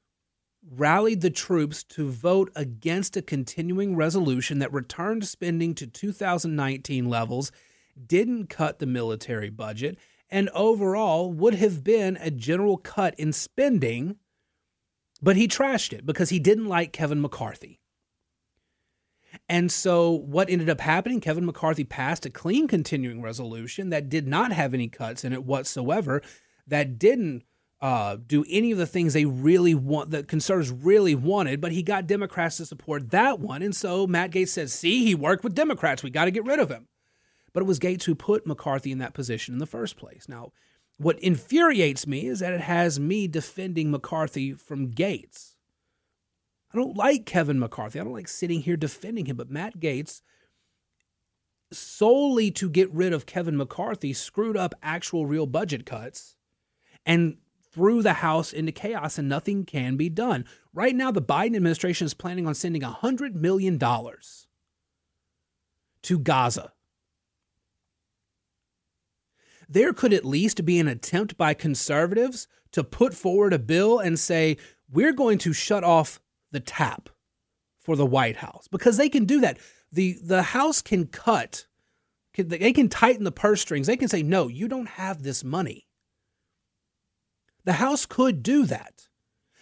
rallied 0.70 1.20
the 1.20 1.30
troops 1.30 1.82
to 1.82 2.08
vote 2.08 2.50
against 2.54 3.16
a 3.16 3.22
continuing 3.22 3.96
resolution 3.96 4.58
that 4.60 4.72
returned 4.72 5.26
spending 5.26 5.74
to 5.74 5.86
2019 5.86 7.08
levels, 7.08 7.52
didn't 8.06 8.48
cut 8.48 8.78
the 8.78 8.86
military 8.86 9.50
budget, 9.50 9.98
and 10.30 10.48
overall 10.50 11.30
would 11.32 11.54
have 11.54 11.84
been 11.84 12.16
a 12.20 12.30
general 12.30 12.76
cut 12.76 13.14
in 13.18 13.32
spending, 13.32 14.16
but 15.20 15.36
he 15.36 15.46
trashed 15.46 15.92
it 15.92 16.06
because 16.06 16.30
he 16.30 16.38
didn't 16.38 16.68
like 16.68 16.92
Kevin 16.92 17.20
McCarthy. 17.20 17.80
And 19.48 19.72
so, 19.72 20.10
what 20.10 20.50
ended 20.50 20.68
up 20.68 20.80
happening, 20.80 21.20
Kevin 21.20 21.46
McCarthy 21.46 21.84
passed 21.84 22.26
a 22.26 22.30
clean 22.30 22.68
continuing 22.68 23.22
resolution 23.22 23.90
that 23.90 24.08
did 24.08 24.26
not 24.26 24.52
have 24.52 24.74
any 24.74 24.88
cuts 24.88 25.24
in 25.24 25.32
it 25.32 25.44
whatsoever, 25.44 26.22
that 26.66 26.98
didn't 26.98 27.44
uh, 27.82 28.16
do 28.24 28.44
any 28.48 28.70
of 28.70 28.78
the 28.78 28.86
things 28.86 29.12
they 29.12 29.24
really 29.24 29.74
want, 29.74 30.12
that 30.12 30.28
conservatives 30.28 30.70
really 30.70 31.16
wanted, 31.16 31.60
but 31.60 31.72
he 31.72 31.82
got 31.82 32.06
Democrats 32.06 32.58
to 32.58 32.64
support 32.64 33.10
that 33.10 33.40
one. 33.40 33.60
And 33.60 33.74
so 33.74 34.06
Matt 34.06 34.30
Gaetz 34.30 34.50
says, 34.50 34.72
see, 34.72 35.04
he 35.04 35.16
worked 35.16 35.42
with 35.42 35.56
Democrats. 35.56 36.02
We 36.02 36.10
got 36.10 36.26
to 36.26 36.30
get 36.30 36.46
rid 36.46 36.60
of 36.60 36.70
him. 36.70 36.86
But 37.52 37.62
it 37.62 37.66
was 37.66 37.80
Gaetz 37.80 38.04
who 38.04 38.14
put 38.14 38.46
McCarthy 38.46 38.92
in 38.92 38.98
that 38.98 39.14
position 39.14 39.52
in 39.54 39.58
the 39.58 39.66
first 39.66 39.96
place. 39.96 40.28
Now, 40.28 40.52
what 40.96 41.18
infuriates 41.18 42.06
me 42.06 42.26
is 42.28 42.38
that 42.38 42.52
it 42.52 42.60
has 42.60 43.00
me 43.00 43.26
defending 43.26 43.90
McCarthy 43.90 44.52
from 44.52 44.92
Gaetz. 44.92 45.56
I 46.72 46.78
don't 46.78 46.96
like 46.96 47.26
Kevin 47.26 47.58
McCarthy. 47.58 47.98
I 47.98 48.04
don't 48.04 48.12
like 48.12 48.28
sitting 48.28 48.60
here 48.60 48.76
defending 48.76 49.26
him, 49.26 49.36
but 49.36 49.50
Matt 49.50 49.80
Gaetz, 49.80 50.22
solely 51.72 52.52
to 52.52 52.70
get 52.70 52.92
rid 52.92 53.12
of 53.12 53.26
Kevin 53.26 53.56
McCarthy, 53.56 54.12
screwed 54.12 54.56
up 54.56 54.74
actual 54.82 55.26
real 55.26 55.46
budget 55.46 55.84
cuts 55.84 56.36
and 57.04 57.38
threw 57.72 58.02
the 58.02 58.14
House 58.14 58.52
into 58.52 58.72
chaos, 58.72 59.18
and 59.18 59.28
nothing 59.28 59.64
can 59.64 59.96
be 59.96 60.08
done. 60.08 60.44
Right 60.74 60.94
now, 60.94 61.10
the 61.10 61.22
Biden 61.22 61.56
administration 61.56 62.04
is 62.04 62.14
planning 62.14 62.46
on 62.46 62.54
sending 62.54 62.82
$100 62.82 63.34
million 63.34 63.78
to 66.02 66.18
Gaza. 66.18 66.72
There 69.68 69.92
could 69.92 70.12
at 70.12 70.24
least 70.24 70.64
be 70.64 70.78
an 70.78 70.88
attempt 70.88 71.38
by 71.38 71.54
conservatives 71.54 72.46
to 72.72 72.84
put 72.84 73.14
forward 73.14 73.52
a 73.54 73.58
bill 73.58 73.98
and 73.98 74.18
say, 74.18 74.58
we're 74.90 75.12
going 75.12 75.38
to 75.38 75.52
shut 75.52 75.82
off 75.82 76.20
the 76.50 76.60
tap 76.60 77.08
for 77.80 77.96
the 77.96 78.06
White 78.06 78.36
House 78.36 78.68
because 78.70 78.96
they 78.96 79.08
can 79.08 79.24
do 79.24 79.40
that. 79.40 79.58
The 79.90 80.18
the 80.22 80.42
House 80.42 80.80
can 80.82 81.06
cut 81.06 81.66
they 82.34 82.72
can 82.72 82.88
tighten 82.88 83.24
the 83.24 83.32
purse 83.32 83.60
strings. 83.60 83.86
They 83.86 83.96
can 83.96 84.08
say 84.08 84.22
no, 84.22 84.48
you 84.48 84.68
don't 84.68 84.88
have 84.88 85.22
this 85.22 85.44
money. 85.44 85.86
The 87.64 87.74
House 87.74 88.06
could 88.06 88.42
do 88.42 88.66
that. 88.66 89.08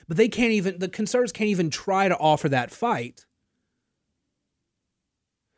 But 0.09 0.16
they 0.16 0.28
can't 0.28 0.52
even 0.52 0.78
the 0.78 0.88
conservatives 0.88 1.33
can't 1.33 1.50
even 1.50 1.71
try 1.71 2.09
to 2.09 2.16
offer 2.16 2.49
that 2.49 2.73
fight 2.73 3.26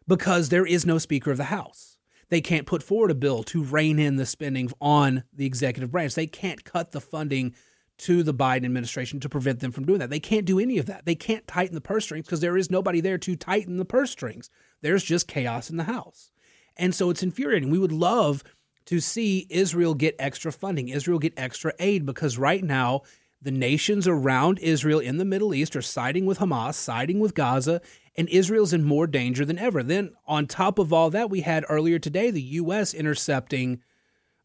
because 0.06 0.48
there 0.48 0.66
is 0.66 0.84
no 0.84 0.98
speaker 0.98 1.30
of 1.30 1.38
the 1.38 1.44
House. 1.44 1.96
They 2.28 2.40
can't 2.40 2.66
put 2.66 2.82
forward 2.82 3.10
a 3.10 3.14
bill 3.14 3.42
to 3.44 3.62
rein 3.62 3.98
in 3.98 4.16
the 4.16 4.26
spending 4.26 4.70
on 4.80 5.24
the 5.32 5.46
executive 5.46 5.90
branch. 5.90 6.14
They 6.14 6.26
can't 6.26 6.64
cut 6.64 6.92
the 6.92 7.00
funding 7.00 7.54
to 7.98 8.22
the 8.22 8.34
Biden 8.34 8.64
administration 8.64 9.20
to 9.20 9.28
prevent 9.28 9.60
them 9.60 9.70
from 9.70 9.84
doing 9.84 10.00
that. 10.00 10.10
They 10.10 10.20
can't 10.20 10.46
do 10.46 10.58
any 10.58 10.78
of 10.78 10.86
that. 10.86 11.04
They 11.04 11.14
can't 11.14 11.46
tighten 11.46 11.74
the 11.74 11.80
purse 11.80 12.04
strings 12.04 12.26
because 12.26 12.40
there 12.40 12.56
is 12.56 12.70
nobody 12.70 13.00
there 13.00 13.18
to 13.18 13.36
tighten 13.36 13.76
the 13.76 13.84
purse 13.84 14.10
strings. 14.10 14.50
There's 14.80 15.04
just 15.04 15.28
chaos 15.28 15.70
in 15.70 15.76
the 15.76 15.84
House. 15.84 16.30
And 16.76 16.94
so 16.94 17.10
it's 17.10 17.22
infuriating. 17.22 17.70
We 17.70 17.78
would 17.78 17.92
love 17.92 18.42
to 18.86 19.00
see 19.00 19.46
Israel 19.50 19.94
get 19.94 20.16
extra 20.18 20.52
funding, 20.52 20.88
Israel 20.88 21.18
get 21.18 21.34
extra 21.36 21.72
aid, 21.78 22.06
because 22.06 22.38
right 22.38 22.62
now, 22.62 23.02
the 23.40 23.50
nations 23.50 24.06
around 24.06 24.60
Israel 24.60 25.00
in 25.00 25.18
the 25.18 25.24
Middle 25.24 25.52
East 25.52 25.74
are 25.74 25.82
siding 25.82 26.26
with 26.26 26.38
Hamas, 26.38 26.74
siding 26.74 27.18
with 27.18 27.34
Gaza, 27.34 27.80
and 28.16 28.28
Israel's 28.28 28.72
in 28.72 28.84
more 28.84 29.06
danger 29.06 29.44
than 29.44 29.58
ever. 29.58 29.82
Then, 29.82 30.12
on 30.26 30.46
top 30.46 30.78
of 30.78 30.92
all 30.92 31.10
that, 31.10 31.28
we 31.28 31.40
had 31.40 31.64
earlier 31.68 31.98
today 31.98 32.30
the 32.30 32.42
U.S. 32.42 32.94
intercepting, 32.94 33.82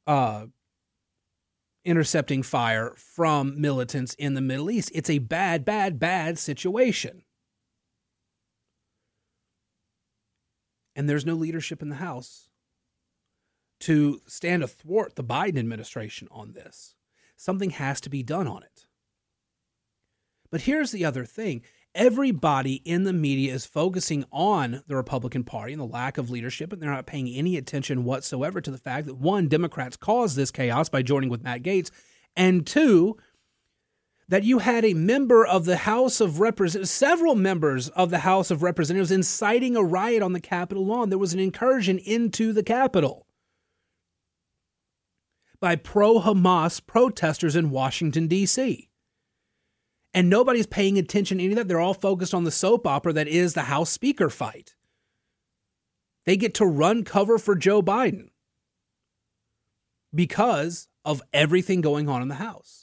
uh, 0.07 0.47
intercepting 1.85 2.41
fire 2.41 2.93
from 2.97 3.61
militants 3.61 4.15
in 4.15 4.33
the 4.33 4.41
Middle 4.41 4.71
East. 4.71 4.91
It's 4.95 5.09
a 5.09 5.19
bad, 5.19 5.63
bad, 5.63 5.99
bad 5.99 6.39
situation. 6.39 7.23
And 10.95 11.07
there's 11.07 11.25
no 11.25 11.35
leadership 11.35 11.83
in 11.83 11.89
the 11.89 11.95
House 11.95 12.46
to 13.81 14.21
stand 14.27 14.63
athwart 14.63 15.15
the 15.15 15.23
Biden 15.23 15.57
administration 15.57 16.27
on 16.31 16.53
this. 16.53 16.95
Something 17.35 17.71
has 17.71 18.01
to 18.01 18.09
be 18.09 18.23
done 18.23 18.47
on 18.47 18.63
it. 18.63 18.87
But 20.49 20.61
here's 20.61 20.91
the 20.91 21.05
other 21.05 21.25
thing 21.25 21.61
everybody 21.93 22.75
in 22.85 23.03
the 23.03 23.13
media 23.13 23.53
is 23.53 23.65
focusing 23.65 24.23
on 24.31 24.83
the 24.87 24.95
Republican 24.95 25.43
Party 25.43 25.73
and 25.73 25.81
the 25.81 25.85
lack 25.85 26.17
of 26.17 26.29
leadership, 26.29 26.71
and 26.71 26.81
they're 26.81 26.91
not 26.91 27.07
paying 27.07 27.27
any 27.29 27.57
attention 27.57 28.03
whatsoever 28.03 28.61
to 28.61 28.71
the 28.71 28.77
fact 28.77 29.07
that 29.07 29.15
one, 29.15 29.47
Democrats 29.47 29.97
caused 29.97 30.35
this 30.35 30.51
chaos 30.51 30.89
by 30.89 31.01
joining 31.01 31.29
with 31.29 31.43
Matt 31.43 31.63
Gaetz, 31.63 31.89
and 32.35 32.65
two, 32.67 33.17
that 34.29 34.43
you 34.43 34.59
had 34.59 34.83
a 34.85 34.93
member 34.93 35.45
of 35.45 35.65
the 35.65 35.77
House 35.77 36.21
of 36.21 36.39
Representatives, 36.39 36.91
several 36.91 37.35
members 37.35 37.89
of 37.89 38.09
the 38.09 38.19
House 38.19 38.51
of 38.51 38.61
Representatives 38.61 39.11
inciting 39.11 39.75
a 39.75 39.83
riot 39.83 40.21
on 40.21 40.33
the 40.33 40.41
Capitol 40.41 40.85
lawn. 40.85 41.09
There 41.09 41.17
was 41.17 41.33
an 41.33 41.39
incursion 41.39 41.97
into 41.99 42.53
the 42.53 42.63
Capitol 42.63 43.26
by 45.59 45.75
pro 45.75 46.19
Hamas 46.19 46.85
protesters 46.85 47.55
in 47.55 47.71
Washington, 47.71 48.27
D.C 48.27 48.87
and 50.13 50.29
nobody's 50.29 50.65
paying 50.65 50.97
attention 50.97 51.37
to 51.37 51.43
any 51.43 51.53
of 51.53 51.57
that. 51.57 51.67
They're 51.67 51.79
all 51.79 51.93
focused 51.93 52.33
on 52.33 52.43
the 52.43 52.51
soap 52.51 52.87
opera 52.87 53.13
that 53.13 53.27
is 53.27 53.53
the 53.53 53.63
House 53.63 53.89
Speaker 53.89 54.29
fight. 54.29 54.75
They 56.25 56.37
get 56.37 56.55
to 56.55 56.65
run 56.65 57.03
cover 57.03 57.37
for 57.37 57.55
Joe 57.55 57.81
Biden 57.81 58.29
because 60.13 60.87
of 61.05 61.21
everything 61.33 61.81
going 61.81 62.09
on 62.09 62.21
in 62.21 62.27
the 62.27 62.35
House. 62.35 62.76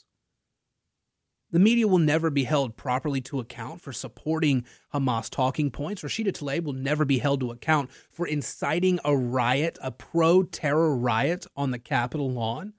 The 1.55 1.61
media 1.61 1.87
will 1.87 1.99
never 1.99 2.29
be 2.29 2.43
held 2.43 2.75
properly 2.75 3.21
to 3.21 3.39
account 3.39 3.79
for 3.79 3.93
supporting 3.93 4.65
Hamas 4.93 5.29
talking 5.29 5.71
points. 5.71 6.01
Rashida 6.01 6.33
Tlaib 6.33 6.65
will 6.65 6.73
never 6.73 7.05
be 7.05 7.19
held 7.19 7.39
to 7.39 7.51
account 7.51 7.89
for 8.11 8.27
inciting 8.27 8.99
a 9.05 9.15
riot, 9.15 9.77
a 9.81 9.89
pro 9.89 10.43
terror 10.43 10.93
riot 10.93 11.45
on 11.55 11.71
the 11.71 11.79
Capitol 11.79 12.29
lawn. 12.29 12.73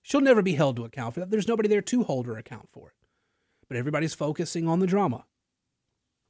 She'll 0.00 0.22
never 0.22 0.40
be 0.40 0.54
held 0.54 0.76
to 0.76 0.86
account 0.86 1.12
for 1.12 1.20
that. 1.20 1.30
There's 1.30 1.48
nobody 1.48 1.68
there 1.68 1.82
to 1.82 2.04
hold 2.04 2.24
her 2.24 2.38
account 2.38 2.70
for 2.72 2.88
it. 2.88 2.94
But 3.68 3.76
everybody's 3.76 4.14
focusing 4.14 4.66
on 4.66 4.80
the 4.80 4.86
drama. 4.86 5.26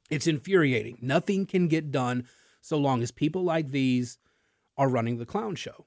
It's 0.09 0.27
infuriating. 0.27 0.97
Nothing 1.01 1.45
can 1.45 1.69
get 1.69 1.91
done 1.91 2.27
so 2.59 2.77
long 2.77 3.01
as 3.01 3.11
people 3.11 3.45
like 3.45 3.69
these 3.69 4.17
are 4.77 4.89
running 4.89 5.17
the 5.17 5.25
clown 5.25 5.55
show. 5.55 5.85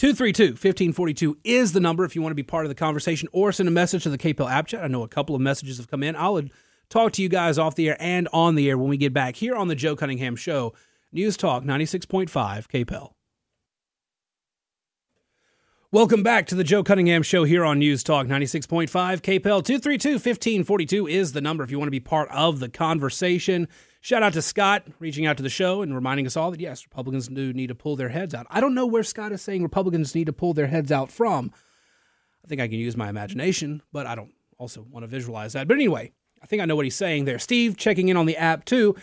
232 0.00 0.52
1542 0.52 1.36
is 1.44 1.74
the 1.74 1.78
number 1.78 2.06
if 2.06 2.16
you 2.16 2.22
want 2.22 2.30
to 2.30 2.34
be 2.34 2.42
part 2.42 2.64
of 2.64 2.70
the 2.70 2.74
conversation 2.74 3.28
or 3.32 3.52
send 3.52 3.68
a 3.68 3.70
message 3.70 4.04
to 4.04 4.08
the 4.08 4.16
KPEL 4.16 4.50
app 4.50 4.66
chat. 4.66 4.82
I 4.82 4.86
know 4.86 5.02
a 5.02 5.08
couple 5.08 5.34
of 5.34 5.42
messages 5.42 5.76
have 5.76 5.90
come 5.90 6.02
in. 6.02 6.16
I'll 6.16 6.40
talk 6.88 7.12
to 7.12 7.22
you 7.22 7.28
guys 7.28 7.58
off 7.58 7.74
the 7.74 7.90
air 7.90 7.98
and 8.00 8.26
on 8.32 8.54
the 8.54 8.70
air 8.70 8.78
when 8.78 8.88
we 8.88 8.96
get 8.96 9.12
back 9.12 9.36
here 9.36 9.54
on 9.54 9.68
the 9.68 9.74
Joe 9.74 9.94
Cunningham 9.94 10.36
Show. 10.36 10.72
News 11.12 11.36
Talk 11.36 11.64
96.5 11.64 12.30
KPEL. 12.30 13.10
Welcome 15.92 16.22
back 16.22 16.46
to 16.46 16.54
the 16.54 16.64
Joe 16.64 16.82
Cunningham 16.82 17.22
Show 17.22 17.44
here 17.44 17.62
on 17.62 17.78
News 17.78 18.02
Talk 18.02 18.26
96.5 18.26 18.88
KPEL 18.88 19.42
232 19.42 20.12
1542 20.12 21.08
is 21.08 21.32
the 21.32 21.42
number 21.42 21.62
if 21.62 21.70
you 21.70 21.78
want 21.78 21.88
to 21.88 21.90
be 21.90 22.00
part 22.00 22.30
of 22.30 22.58
the 22.58 22.70
conversation. 22.70 23.68
Shout 24.02 24.22
out 24.22 24.32
to 24.32 24.42
Scott 24.42 24.84
reaching 24.98 25.26
out 25.26 25.36
to 25.36 25.42
the 25.42 25.50
show 25.50 25.82
and 25.82 25.94
reminding 25.94 26.26
us 26.26 26.36
all 26.36 26.50
that 26.50 26.60
yes, 26.60 26.84
Republicans 26.86 27.28
do 27.28 27.52
need 27.52 27.66
to 27.66 27.74
pull 27.74 27.96
their 27.96 28.08
heads 28.08 28.34
out. 28.34 28.46
I 28.48 28.60
don't 28.60 28.74
know 28.74 28.86
where 28.86 29.02
Scott 29.02 29.32
is 29.32 29.42
saying 29.42 29.62
Republicans 29.62 30.14
need 30.14 30.26
to 30.26 30.32
pull 30.32 30.54
their 30.54 30.68
heads 30.68 30.90
out 30.90 31.12
from. 31.12 31.52
I 32.42 32.48
think 32.48 32.60
I 32.60 32.68
can 32.68 32.78
use 32.78 32.96
my 32.96 33.10
imagination, 33.10 33.82
but 33.92 34.06
I 34.06 34.14
don't 34.14 34.32
also 34.56 34.86
want 34.90 35.02
to 35.02 35.06
visualize 35.06 35.52
that. 35.52 35.68
But 35.68 35.74
anyway, 35.74 36.12
I 36.42 36.46
think 36.46 36.62
I 36.62 36.64
know 36.64 36.76
what 36.76 36.86
he's 36.86 36.96
saying 36.96 37.26
there. 37.26 37.38
Steve 37.38 37.76
checking 37.76 38.08
in 38.08 38.16
on 38.16 38.24
the 38.24 38.38
app 38.38 38.64
too, 38.64 38.96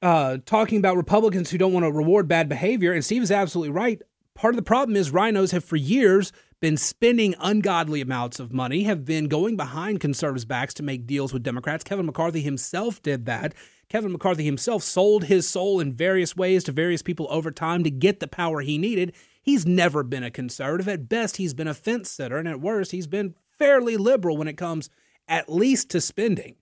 uh, 0.00 0.38
talking 0.46 0.78
about 0.78 0.96
Republicans 0.96 1.50
who 1.50 1.58
don't 1.58 1.72
want 1.72 1.84
to 1.84 1.90
reward 1.90 2.28
bad 2.28 2.48
behavior. 2.48 2.92
And 2.92 3.04
Steve 3.04 3.22
is 3.22 3.32
absolutely 3.32 3.70
right 3.70 4.00
part 4.34 4.54
of 4.54 4.56
the 4.56 4.62
problem 4.62 4.96
is 4.96 5.10
RINOs 5.10 5.52
have 5.52 5.64
for 5.64 5.76
years 5.76 6.32
been 6.60 6.76
spending 6.76 7.34
ungodly 7.40 8.00
amounts 8.00 8.38
of 8.38 8.52
money, 8.52 8.84
have 8.84 9.04
been 9.04 9.26
going 9.26 9.56
behind 9.56 10.00
conservatives' 10.00 10.44
backs 10.44 10.74
to 10.74 10.82
make 10.82 11.06
deals 11.06 11.32
with 11.32 11.42
Democrats. 11.42 11.84
Kevin 11.84 12.06
McCarthy 12.06 12.40
himself 12.40 13.02
did 13.02 13.26
that. 13.26 13.54
Kevin 13.92 14.12
McCarthy 14.12 14.46
himself 14.46 14.82
sold 14.82 15.24
his 15.24 15.46
soul 15.46 15.78
in 15.78 15.92
various 15.92 16.34
ways 16.34 16.64
to 16.64 16.72
various 16.72 17.02
people 17.02 17.26
over 17.28 17.50
time 17.50 17.84
to 17.84 17.90
get 17.90 18.20
the 18.20 18.26
power 18.26 18.62
he 18.62 18.78
needed. 18.78 19.14
He's 19.42 19.66
never 19.66 20.02
been 20.02 20.24
a 20.24 20.30
conservative. 20.30 20.88
At 20.88 21.10
best, 21.10 21.36
he's 21.36 21.52
been 21.52 21.68
a 21.68 21.74
fence 21.74 22.10
sitter, 22.10 22.38
and 22.38 22.48
at 22.48 22.58
worst, 22.58 22.92
he's 22.92 23.06
been 23.06 23.34
fairly 23.58 23.98
liberal 23.98 24.38
when 24.38 24.48
it 24.48 24.56
comes 24.56 24.88
at 25.28 25.52
least 25.52 25.90
to 25.90 26.00
spending. 26.00 26.56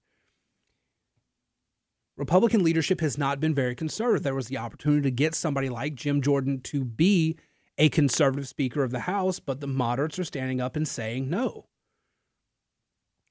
Republican 2.16 2.64
leadership 2.64 3.00
has 3.00 3.16
not 3.16 3.38
been 3.38 3.54
very 3.54 3.76
conservative. 3.76 4.24
There 4.24 4.34
was 4.34 4.48
the 4.48 4.58
opportunity 4.58 5.02
to 5.02 5.12
get 5.12 5.36
somebody 5.36 5.68
like 5.68 5.94
Jim 5.94 6.22
Jordan 6.22 6.60
to 6.62 6.84
be 6.84 7.38
a 7.78 7.90
conservative 7.90 8.48
Speaker 8.48 8.82
of 8.82 8.90
the 8.90 8.98
House, 8.98 9.38
but 9.38 9.60
the 9.60 9.68
moderates 9.68 10.18
are 10.18 10.24
standing 10.24 10.60
up 10.60 10.74
and 10.74 10.88
saying 10.88 11.30
no. 11.30 11.68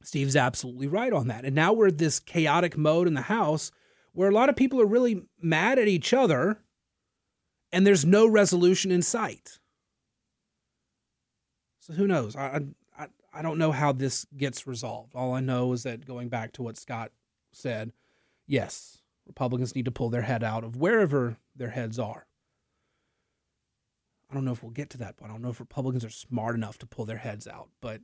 Steve's 0.01 0.37
absolutely 0.37 0.87
right 0.87 1.11
on 1.11 1.27
that. 1.27 1.43
And 1.43 1.53
now 1.53 1.73
we're 1.73 1.87
at 1.87 1.97
this 1.97 2.21
chaotic 2.21 2.77
mode 2.77 3.05
in 3.05 3.13
the 3.13 3.23
House 3.23 3.71
where 4.13 4.29
a 4.29 4.33
lot 4.33 4.49
of 4.49 4.55
people 4.55 4.81
are 4.81 4.85
really 4.85 5.23
mad 5.41 5.79
at 5.79 5.87
each 5.87 6.13
other 6.13 6.61
and 7.71 7.85
there's 7.85 8.05
no 8.05 8.27
resolution 8.27 8.91
in 8.91 9.01
sight. 9.01 9.59
So 11.79 11.93
who 11.93 12.07
knows? 12.07 12.35
I, 12.35 12.61
I, 12.97 13.07
I 13.33 13.41
don't 13.41 13.57
know 13.57 13.71
how 13.71 13.91
this 13.91 14.25
gets 14.35 14.67
resolved. 14.67 15.13
All 15.15 15.33
I 15.33 15.39
know 15.39 15.73
is 15.73 15.83
that 15.83 16.05
going 16.05 16.29
back 16.29 16.51
to 16.53 16.63
what 16.63 16.77
Scott 16.77 17.11
said, 17.51 17.93
yes, 18.47 18.99
Republicans 19.27 19.75
need 19.75 19.85
to 19.85 19.91
pull 19.91 20.09
their 20.09 20.23
head 20.23 20.43
out 20.43 20.63
of 20.63 20.75
wherever 20.75 21.37
their 21.55 21.69
heads 21.69 21.99
are. 21.99 22.25
I 24.29 24.33
don't 24.35 24.45
know 24.45 24.51
if 24.51 24.61
we'll 24.61 24.71
get 24.71 24.89
to 24.91 24.97
that 24.99 25.17
point. 25.17 25.31
I 25.31 25.33
don't 25.33 25.41
know 25.41 25.49
if 25.49 25.59
Republicans 25.59 26.05
are 26.05 26.09
smart 26.09 26.55
enough 26.55 26.77
to 26.79 26.85
pull 26.85 27.05
their 27.05 27.17
heads 27.17 27.47
out, 27.47 27.69
but 27.81 28.01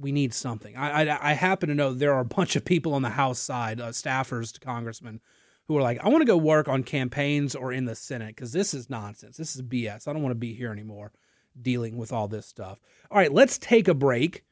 we 0.00 0.12
need 0.12 0.34
something. 0.34 0.76
I, 0.76 1.04
I, 1.04 1.30
I 1.30 1.32
happen 1.34 1.68
to 1.68 1.74
know 1.74 1.92
there 1.92 2.14
are 2.14 2.20
a 2.20 2.24
bunch 2.24 2.56
of 2.56 2.64
people 2.64 2.94
on 2.94 3.02
the 3.02 3.10
House 3.10 3.38
side, 3.38 3.80
uh, 3.80 3.88
staffers 3.88 4.52
to 4.52 4.60
congressmen, 4.60 5.20
who 5.68 5.76
are 5.76 5.82
like, 5.82 6.02
I 6.04 6.08
want 6.08 6.22
to 6.22 6.26
go 6.26 6.36
work 6.36 6.68
on 6.68 6.82
campaigns 6.82 7.54
or 7.54 7.72
in 7.72 7.84
the 7.84 7.94
Senate 7.94 8.36
because 8.36 8.52
this 8.52 8.72
is 8.72 8.88
nonsense. 8.88 9.36
This 9.36 9.56
is 9.56 9.62
BS. 9.62 10.06
I 10.06 10.12
don't 10.12 10.22
want 10.22 10.32
to 10.32 10.38
be 10.38 10.54
here 10.54 10.72
anymore 10.72 11.12
dealing 11.60 11.96
with 11.96 12.12
all 12.12 12.28
this 12.28 12.46
stuff. 12.46 12.78
All 13.10 13.18
right, 13.18 13.32
let's 13.32 13.58
take 13.58 13.88
a 13.88 13.94
break. 13.94 14.44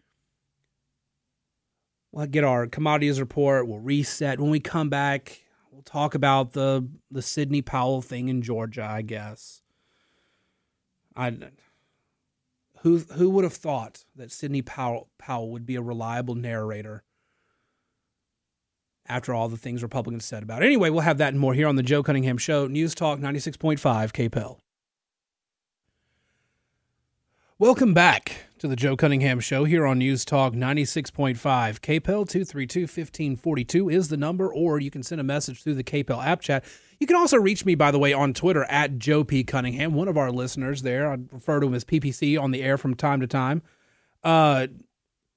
We'll 2.12 2.26
get 2.26 2.44
our 2.44 2.66
commodities 2.66 3.20
report. 3.20 3.66
We'll 3.66 3.80
reset. 3.80 4.40
When 4.40 4.50
we 4.50 4.60
come 4.60 4.88
back, 4.88 5.42
we'll 5.70 5.82
talk 5.82 6.14
about 6.14 6.52
the 6.52 6.88
the 7.10 7.22
Sidney 7.22 7.60
Powell 7.62 8.02
thing 8.02 8.28
in 8.28 8.40
Georgia, 8.40 8.84
I 8.84 9.02
guess. 9.02 9.62
I 11.16 11.36
who 12.84 12.98
who 12.98 13.30
would 13.30 13.44
have 13.44 13.54
thought 13.54 14.04
that 14.14 14.30
Sidney 14.30 14.62
Powell, 14.62 15.08
Powell 15.18 15.50
would 15.50 15.66
be 15.66 15.74
a 15.74 15.82
reliable 15.82 16.34
narrator 16.34 17.02
after 19.06 19.34
all 19.34 19.48
the 19.48 19.56
things 19.56 19.82
Republicans 19.82 20.24
said 20.24 20.42
about 20.42 20.62
it. 20.62 20.66
Anyway, 20.66 20.90
we'll 20.90 21.00
have 21.00 21.18
that 21.18 21.32
and 21.32 21.40
more 21.40 21.54
here 21.54 21.66
on 21.66 21.76
the 21.76 21.82
Joe 21.82 22.02
Cunningham 22.02 22.38
Show, 22.38 22.66
News 22.66 22.94
Talk 22.94 23.18
96.5 23.18 23.78
KPEL. 23.78 24.58
Welcome 27.60 27.94
back 27.94 28.48
to 28.58 28.66
the 28.66 28.74
Joe 28.74 28.96
Cunningham 28.96 29.38
Show 29.38 29.62
here 29.62 29.86
on 29.86 29.98
News 29.98 30.24
Talk 30.24 30.54
96.5. 30.54 31.38
KPEL 31.38 32.02
232 32.02 32.80
1542 32.80 33.88
is 33.88 34.08
the 34.08 34.16
number, 34.16 34.52
or 34.52 34.80
you 34.80 34.90
can 34.90 35.04
send 35.04 35.20
a 35.20 35.24
message 35.24 35.62
through 35.62 35.76
the 35.76 35.84
KPEL 35.84 36.26
app 36.26 36.40
chat. 36.40 36.64
You 36.98 37.06
can 37.06 37.14
also 37.14 37.36
reach 37.36 37.64
me, 37.64 37.76
by 37.76 37.92
the 37.92 37.98
way, 38.00 38.12
on 38.12 38.34
Twitter 38.34 38.64
at 38.64 38.98
Joe 38.98 39.22
P. 39.22 39.44
Cunningham, 39.44 39.94
one 39.94 40.08
of 40.08 40.18
our 40.18 40.32
listeners 40.32 40.82
there. 40.82 41.08
I 41.08 41.16
refer 41.30 41.60
to 41.60 41.68
him 41.68 41.74
as 41.74 41.84
PPC 41.84 42.36
on 42.42 42.50
the 42.50 42.60
air 42.60 42.76
from 42.76 42.96
time 42.96 43.20
to 43.20 43.28
time. 43.28 43.62
Uh, 44.24 44.66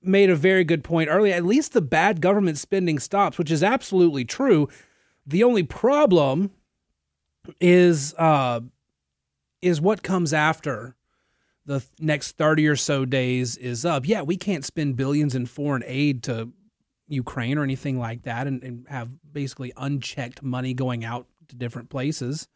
made 0.01 0.31
a 0.31 0.36
very 0.36 0.63
good 0.63 0.83
point 0.83 1.12
earlier. 1.12 1.36
At 1.36 1.45
least 1.45 1.74
the 1.74 1.81
bad 1.81 2.19
government 2.19 2.57
spending 2.57 2.97
stops, 2.97 3.38
which 3.38 3.51
is 3.51 3.62
absolutely 3.62 4.25
true. 4.25 4.67
The 5.27 5.43
only 5.43 5.62
problem 5.62 6.50
is 7.62 8.15
uh, 8.17 8.62
is 9.62 9.79
what 9.79 10.01
comes 10.01 10.33
after 10.33 10.96
the 11.67 11.86
next 12.00 12.38
30 12.38 12.65
or 12.67 12.75
so 12.75 13.05
days 13.05 13.57
is 13.57 13.86
up, 13.86 14.07
yeah, 14.07 14.21
we 14.21 14.38
can't 14.38 14.65
spend 14.65 14.95
billions 14.95 15.36
in 15.36 15.45
foreign 15.45 15.83
aid 15.86 16.24
to 16.24 16.51
Ukraine 17.07 17.57
or 17.57 17.63
anything 17.63 18.00
like 18.00 18.24
that 18.24 18.47
and, 18.47 18.63
and 18.63 18.88
have 18.88 19.15
basically 19.31 19.74
unchecked 19.75 20.41
money 20.41 20.74
going 20.74 21.03
out 21.03 21.27
to 21.50 21.55
different 21.55 21.89
places. 21.89 22.47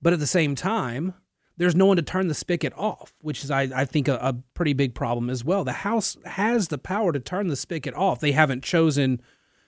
But 0.00 0.12
at 0.12 0.20
the 0.20 0.26
same 0.26 0.54
time, 0.54 1.14
there's 1.56 1.74
no 1.74 1.86
one 1.86 1.96
to 1.96 2.02
turn 2.02 2.28
the 2.28 2.34
spigot 2.34 2.72
off, 2.76 3.12
which 3.20 3.42
is, 3.42 3.50
I, 3.50 3.62
I 3.74 3.84
think, 3.84 4.06
a, 4.06 4.14
a, 4.22 4.34
pretty 4.54 4.72
big 4.72 4.94
problem 4.94 5.28
as 5.28 5.44
well. 5.44 5.64
The 5.64 5.72
House 5.72 6.16
has 6.24 6.68
the 6.68 6.78
power 6.78 7.10
to 7.12 7.18
turn 7.18 7.48
the 7.48 7.56
spigot 7.56 7.94
off. 7.94 8.20
They 8.20 8.30
haven't 8.30 8.62
chosen 8.62 9.20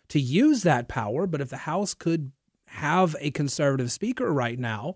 to 0.09 0.21
use 0.21 0.63
that 0.63 0.87
power, 0.87 1.27
but 1.27 1.41
if 1.41 1.51
the 1.51 1.59
House 1.59 1.93
could 1.95 2.31
have 2.67 3.17
a 3.19 3.33
conservative 3.33 3.91
speaker 3.91 4.33
right 4.33 4.59
now, 4.59 4.95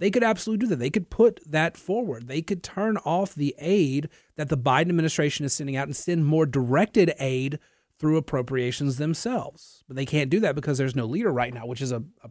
they 0.00 0.10
could 0.10 0.24
absolutely 0.24 0.64
do 0.64 0.70
that. 0.70 0.78
They 0.78 0.90
could 0.90 1.10
put 1.10 1.40
that 1.46 1.76
forward. 1.76 2.26
They 2.26 2.40
could 2.40 2.62
turn 2.62 2.96
off 3.04 3.34
the 3.34 3.54
aid 3.58 4.08
that 4.36 4.48
the 4.48 4.56
Biden 4.56 4.88
administration 4.88 5.44
is 5.44 5.52
sending 5.52 5.76
out 5.76 5.86
and 5.86 5.94
send 5.94 6.24
more 6.24 6.46
directed 6.46 7.12
aid 7.20 7.58
through 7.98 8.16
appropriations 8.16 8.96
themselves. 8.96 9.84
But 9.86 9.96
they 9.96 10.06
can't 10.06 10.30
do 10.30 10.40
that 10.40 10.54
because 10.54 10.78
there's 10.78 10.96
no 10.96 11.04
leader 11.04 11.30
right 11.30 11.52
now, 11.52 11.66
which 11.66 11.82
is 11.82 11.92
a, 11.92 12.02
a 12.24 12.30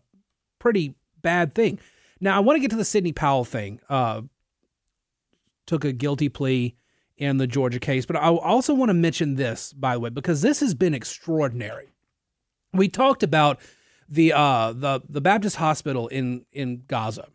pretty 0.57 0.95
bad 1.21 1.53
thing. 1.53 1.79
Now, 2.19 2.35
I 2.35 2.39
want 2.39 2.57
to 2.57 2.59
get 2.59 2.71
to 2.71 2.75
the 2.75 2.83
Sidney 2.83 3.13
Powell 3.13 3.45
thing. 3.45 3.79
Uh, 3.87 4.23
took 5.67 5.85
a 5.85 5.93
guilty 5.93 6.27
plea 6.27 6.75
in 7.17 7.37
the 7.37 7.45
Georgia 7.45 7.79
case, 7.79 8.07
but 8.07 8.15
I 8.15 8.29
also 8.29 8.73
want 8.73 8.89
to 8.89 8.95
mention 8.95 9.35
this, 9.35 9.73
by 9.73 9.93
the 9.93 9.99
way, 9.99 10.09
because 10.09 10.41
this 10.41 10.59
has 10.61 10.73
been 10.73 10.95
extraordinary. 10.95 11.89
We 12.73 12.89
talked 12.89 13.21
about 13.21 13.59
the 14.07 14.33
uh, 14.33 14.73
the 14.73 15.01
the 15.07 15.21
Baptist 15.21 15.57
hospital 15.57 16.07
in 16.07 16.45
in 16.51 16.85
Gaza 16.87 17.27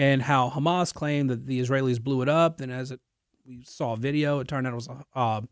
and 0.00 0.22
how 0.22 0.48
Hamas 0.48 0.94
claimed 0.94 1.28
that 1.28 1.44
the 1.44 1.60
Israelis 1.60 2.00
blew 2.00 2.22
it 2.22 2.28
up. 2.28 2.56
Then, 2.56 2.70
as 2.70 2.90
it, 2.90 3.00
we 3.46 3.62
saw 3.64 3.92
a 3.92 3.96
video, 3.98 4.38
it 4.38 4.48
turned 4.48 4.66
out 4.66 4.72
it 4.72 4.76
was 4.76 4.88
uh, 5.14 5.42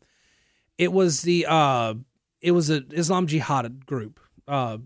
it 0.79 0.91
was 0.91 1.21
the 1.21 1.45
uh, 1.47 1.93
it 2.41 2.53
was 2.53 2.71
an 2.71 2.87
Islam 2.93 3.27
Jihad 3.27 3.85
group, 3.85 4.19
uh, 4.49 4.79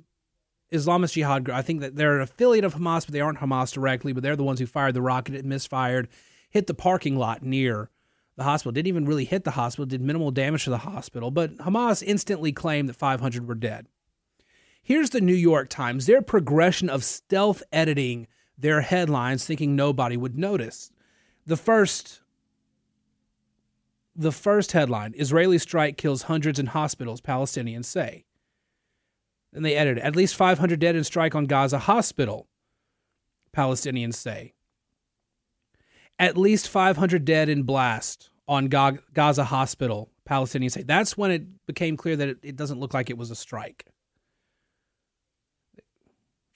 Islamist 0.72 1.12
Jihad 1.12 1.44
group. 1.44 1.56
I 1.56 1.62
think 1.62 1.80
that 1.80 1.94
they're 1.94 2.16
an 2.16 2.22
affiliate 2.22 2.64
of 2.64 2.74
Hamas, 2.74 3.06
but 3.06 3.12
they 3.12 3.20
aren't 3.20 3.38
Hamas 3.38 3.72
directly. 3.72 4.12
But 4.12 4.24
they're 4.24 4.34
the 4.34 4.42
ones 4.42 4.58
who 4.58 4.66
fired 4.66 4.94
the 4.94 5.02
rocket. 5.02 5.36
It 5.36 5.44
misfired, 5.44 6.08
hit 6.50 6.66
the 6.66 6.74
parking 6.74 7.16
lot 7.16 7.44
near 7.44 7.88
the 8.36 8.42
hospital. 8.42 8.72
Didn't 8.72 8.88
even 8.88 9.06
really 9.06 9.26
hit 9.26 9.44
the 9.44 9.52
hospital. 9.52 9.86
Did 9.86 10.00
minimal 10.00 10.32
damage 10.32 10.64
to 10.64 10.70
the 10.70 10.78
hospital. 10.78 11.30
But 11.30 11.58
Hamas 11.58 12.02
instantly 12.04 12.50
claimed 12.50 12.88
that 12.88 12.96
500 12.96 13.46
were 13.46 13.54
dead. 13.54 13.86
Here's 14.82 15.10
the 15.10 15.20
New 15.20 15.36
York 15.36 15.68
Times. 15.68 16.06
Their 16.06 16.20
progression 16.20 16.90
of 16.90 17.04
stealth 17.04 17.62
editing 17.70 18.26
their 18.58 18.80
headlines 18.80 19.44
thinking 19.44 19.74
nobody 19.74 20.16
would 20.16 20.38
notice. 20.38 20.90
The 21.46 21.56
first 21.56 22.20
the 24.14 24.32
first 24.32 24.72
headline, 24.72 25.14
Israeli 25.16 25.58
strike 25.58 25.96
kills 25.96 26.22
hundreds 26.24 26.58
in 26.58 26.66
hospitals, 26.66 27.20
Palestinians 27.20 27.86
say. 27.86 28.24
Then 29.52 29.62
they 29.62 29.74
edited, 29.74 30.02
at 30.02 30.16
least 30.16 30.36
500 30.36 30.78
dead 30.78 30.96
in 30.96 31.04
strike 31.04 31.34
on 31.34 31.46
Gaza 31.46 31.78
hospital, 31.78 32.46
Palestinians 33.56 34.14
say. 34.14 34.52
At 36.18 36.36
least 36.36 36.68
500 36.68 37.24
dead 37.24 37.48
in 37.48 37.62
blast 37.62 38.30
on 38.46 38.68
Gaza 38.68 39.44
hospital, 39.44 40.10
Palestinians 40.28 40.72
say. 40.72 40.82
That's 40.82 41.16
when 41.16 41.30
it 41.30 41.66
became 41.66 41.96
clear 41.96 42.16
that 42.16 42.28
it, 42.28 42.38
it 42.42 42.56
doesn't 42.56 42.80
look 42.80 42.94
like 42.94 43.10
it 43.10 43.18
was 43.18 43.30
a 43.30 43.36
strike. 43.36 43.86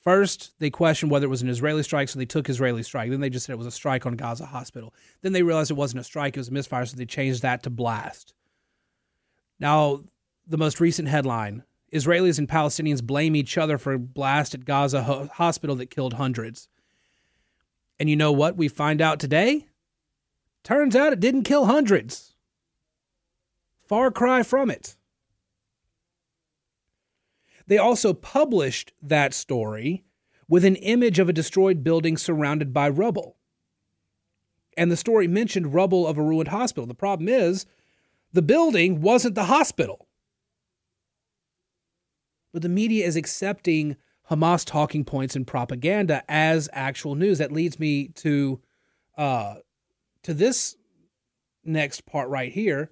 First, 0.06 0.52
they 0.60 0.70
questioned 0.70 1.10
whether 1.10 1.26
it 1.26 1.30
was 1.30 1.42
an 1.42 1.48
Israeli 1.48 1.82
strike, 1.82 2.08
so 2.08 2.16
they 2.16 2.26
took 2.26 2.48
Israeli 2.48 2.84
strike. 2.84 3.10
Then 3.10 3.18
they 3.18 3.28
just 3.28 3.44
said 3.44 3.54
it 3.54 3.58
was 3.58 3.66
a 3.66 3.72
strike 3.72 4.06
on 4.06 4.14
Gaza 4.14 4.46
hospital. 4.46 4.94
Then 5.22 5.32
they 5.32 5.42
realized 5.42 5.72
it 5.72 5.75
wasn't 5.75 6.00
a 6.00 6.04
strike, 6.04 6.36
it 6.36 6.38
was 6.38 6.46
a 6.46 6.52
misfire, 6.52 6.86
so 6.86 6.96
they 6.96 7.06
changed 7.06 7.42
that 7.42 7.64
to 7.64 7.70
blast. 7.70 8.32
Now, 9.58 10.04
the 10.46 10.58
most 10.58 10.78
recent 10.78 11.08
headline 11.08 11.64
Israelis 11.92 12.38
and 12.38 12.48
Palestinians 12.48 13.02
blame 13.02 13.34
each 13.34 13.58
other 13.58 13.78
for 13.78 13.94
a 13.94 13.98
blast 13.98 14.54
at 14.54 14.64
Gaza 14.64 15.02
ho- 15.02 15.28
hospital 15.32 15.75
that 15.75 15.90
killed 15.90 16.12
hundreds. 16.12 16.68
And 17.98 18.08
you 18.08 18.14
know 18.14 18.30
what 18.30 18.56
we 18.56 18.68
find 18.68 19.02
out 19.02 19.18
today? 19.18 19.66
Turns 20.62 20.94
out 20.94 21.14
it 21.14 21.18
didn't 21.18 21.42
kill 21.42 21.66
hundreds. 21.66 22.37
Far 23.88 24.12
cry 24.12 24.44
from 24.44 24.70
it. 24.70 24.94
They 27.66 27.79
also 27.79 28.12
published 28.12 28.92
that 29.02 29.35
story 29.35 30.05
with 30.48 30.64
an 30.64 30.76
image 30.76 31.18
of 31.18 31.29
a 31.29 31.33
destroyed 31.33 31.83
building 31.83 32.16
surrounded 32.16 32.72
by 32.72 32.88
rubble. 32.88 33.37
And 34.76 34.90
the 34.90 34.96
story 34.96 35.26
mentioned 35.26 35.74
rubble 35.74 36.07
of 36.07 36.18
a 36.18 36.22
ruined 36.22 36.48
hospital. 36.48 36.87
The 36.87 36.94
problem 36.94 37.29
is, 37.29 37.66
the 38.33 38.42
building 38.42 39.00
wasn't 39.00 39.35
the 39.35 39.44
hospital. 39.44 40.07
But 42.52 42.62
the 42.62 42.68
media 42.68 43.07
is 43.07 43.16
accepting 43.16 43.96
Hamas 44.31 44.64
talking 44.64 45.05
points 45.05 45.37
and 45.37 45.46
propaganda 45.46 46.22
as 46.29 46.68
actual 46.72 47.14
news. 47.14 47.38
That 47.38 47.52
leads 47.52 47.79
me 47.79 48.09
to 48.09 48.61
uh, 49.16 49.57
to 50.22 50.35
this 50.35 50.76
next 51.64 52.07
part 52.07 52.29
right 52.29 52.52
here 52.52 52.90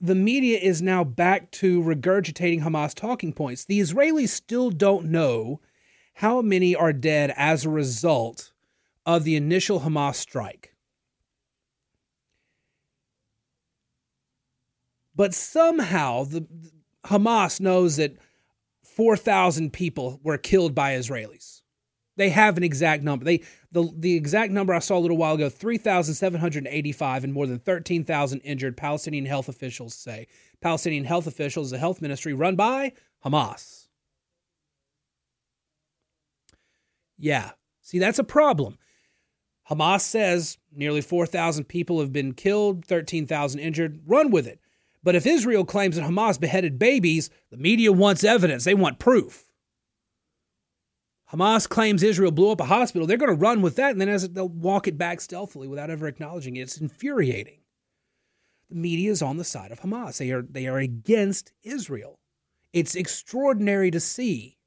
the 0.00 0.14
media 0.14 0.58
is 0.58 0.82
now 0.82 1.04
back 1.04 1.50
to 1.52 1.82
regurgitating 1.82 2.62
Hamas 2.62 2.94
talking 2.94 3.32
points. 3.32 3.64
The 3.64 3.80
Israelis 3.80 4.28
still 4.28 4.70
don't 4.70 5.06
know 5.06 5.60
how 6.14 6.42
many 6.42 6.74
are 6.74 6.92
dead 6.92 7.32
as 7.36 7.64
a 7.64 7.70
result 7.70 8.52
of 9.04 9.24
the 9.24 9.36
initial 9.36 9.80
Hamas 9.80 10.16
strike. 10.16 10.74
But 15.14 15.32
somehow 15.32 16.24
the 16.24 16.46
Hamas 17.06 17.60
knows 17.60 17.96
that 17.96 18.16
4,000 18.82 19.72
people 19.72 20.20
were 20.22 20.38
killed 20.38 20.74
by 20.74 20.92
Israelis. 20.92 21.55
They 22.16 22.30
have 22.30 22.56
an 22.56 22.62
exact 22.62 23.02
number. 23.02 23.24
They 23.24 23.42
the 23.72 23.92
the 23.94 24.14
exact 24.14 24.52
number 24.52 24.72
I 24.72 24.78
saw 24.78 24.96
a 24.96 25.00
little 25.00 25.16
while 25.16 25.34
ago: 25.34 25.48
three 25.48 25.78
thousand 25.78 26.14
seven 26.14 26.40
hundred 26.40 26.66
eighty-five 26.66 27.24
and 27.24 27.32
more 27.32 27.46
than 27.46 27.58
thirteen 27.58 28.04
thousand 28.04 28.40
injured. 28.40 28.76
Palestinian 28.76 29.26
health 29.26 29.48
officials 29.48 29.94
say. 29.94 30.26
Palestinian 30.60 31.04
health 31.04 31.26
officials, 31.26 31.70
the 31.70 31.78
health 31.78 32.00
ministry 32.00 32.32
run 32.32 32.56
by 32.56 32.92
Hamas. 33.24 33.88
Yeah, 37.18 37.52
see 37.82 37.98
that's 37.98 38.18
a 38.18 38.24
problem. 38.24 38.78
Hamas 39.70 40.02
says 40.02 40.58
nearly 40.72 41.00
4,000 41.00 41.64
people 41.64 41.98
have 42.00 42.12
been 42.12 42.34
killed, 42.34 42.84
13,000 42.84 43.58
injured. 43.58 44.00
Run 44.06 44.30
with 44.30 44.46
it. 44.46 44.60
But 45.02 45.16
if 45.16 45.26
Israel 45.26 45.64
claims 45.64 45.96
that 45.96 46.04
Hamas 46.04 46.38
beheaded 46.38 46.78
babies, 46.78 47.30
the 47.50 47.56
media 47.56 47.92
wants 47.92 48.22
evidence. 48.24 48.64
They 48.64 48.74
want 48.74 48.98
proof. 48.98 49.45
Hamas 51.32 51.68
claims 51.68 52.02
Israel 52.02 52.30
blew 52.30 52.50
up 52.50 52.60
a 52.60 52.66
hospital. 52.66 53.06
They're 53.06 53.16
going 53.16 53.30
to 53.30 53.40
run 53.40 53.60
with 53.60 53.76
that, 53.76 53.90
and 53.92 54.00
then 54.00 54.08
as 54.08 54.28
they'll 54.28 54.48
walk 54.48 54.86
it 54.86 54.96
back 54.96 55.20
stealthily 55.20 55.66
without 55.66 55.90
ever 55.90 56.06
acknowledging 56.06 56.56
it. 56.56 56.62
It's 56.62 56.80
infuriating. 56.80 57.60
The 58.70 58.76
media 58.76 59.10
is 59.10 59.22
on 59.22 59.36
the 59.36 59.44
side 59.44 59.72
of 59.72 59.80
Hamas. 59.80 60.18
They 60.18 60.30
are 60.30 60.42
they 60.42 60.66
are 60.66 60.78
against 60.78 61.52
Israel. 61.62 62.20
It's 62.72 62.94
extraordinary 62.94 63.90
to 63.90 64.00
see 64.00 64.58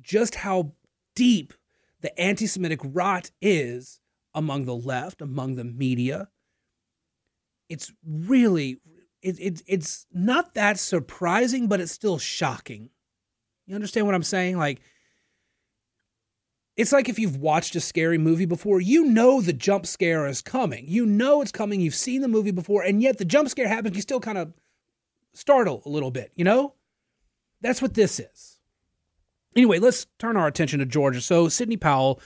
just 0.00 0.36
how 0.36 0.72
deep 1.14 1.52
the 2.00 2.18
anti-Semitic 2.18 2.80
rot 2.82 3.30
is 3.40 4.00
among 4.34 4.64
the 4.64 4.74
left, 4.74 5.20
among 5.20 5.54
the 5.54 5.64
media. 5.64 6.28
It's 7.68 7.92
really 8.04 8.80
it, 9.20 9.38
it 9.38 9.62
it's 9.66 10.06
not 10.12 10.54
that 10.54 10.78
surprising, 10.78 11.68
but 11.68 11.80
it's 11.80 11.92
still 11.92 12.18
shocking. 12.18 12.90
You 13.66 13.76
understand 13.76 14.06
what 14.06 14.14
I'm 14.14 14.22
saying? 14.24 14.58
Like 14.58 14.80
it's 16.76 16.92
like 16.92 17.08
if 17.08 17.18
you've 17.18 17.36
watched 17.36 17.76
a 17.76 17.80
scary 17.80 18.18
movie 18.18 18.46
before, 18.46 18.80
you 18.80 19.04
know 19.04 19.40
the 19.40 19.52
jump 19.52 19.86
scare 19.86 20.26
is 20.26 20.40
coming. 20.40 20.84
You 20.88 21.04
know 21.04 21.42
it's 21.42 21.52
coming. 21.52 21.80
You've 21.80 21.94
seen 21.94 22.22
the 22.22 22.28
movie 22.28 22.50
before, 22.50 22.82
and 22.82 23.02
yet 23.02 23.18
the 23.18 23.24
jump 23.24 23.48
scare 23.48 23.68
happens. 23.68 23.94
You 23.96 24.02
still 24.02 24.20
kind 24.20 24.38
of 24.38 24.54
startle 25.34 25.82
a 25.84 25.88
little 25.88 26.10
bit, 26.10 26.32
you 26.34 26.44
know? 26.44 26.74
That's 27.60 27.82
what 27.82 27.94
this 27.94 28.18
is. 28.18 28.58
Anyway, 29.54 29.78
let's 29.78 30.06
turn 30.18 30.36
our 30.36 30.46
attention 30.46 30.78
to 30.78 30.86
Georgia. 30.86 31.20
So, 31.20 31.48
Sidney 31.48 31.76
Powell, 31.76 32.20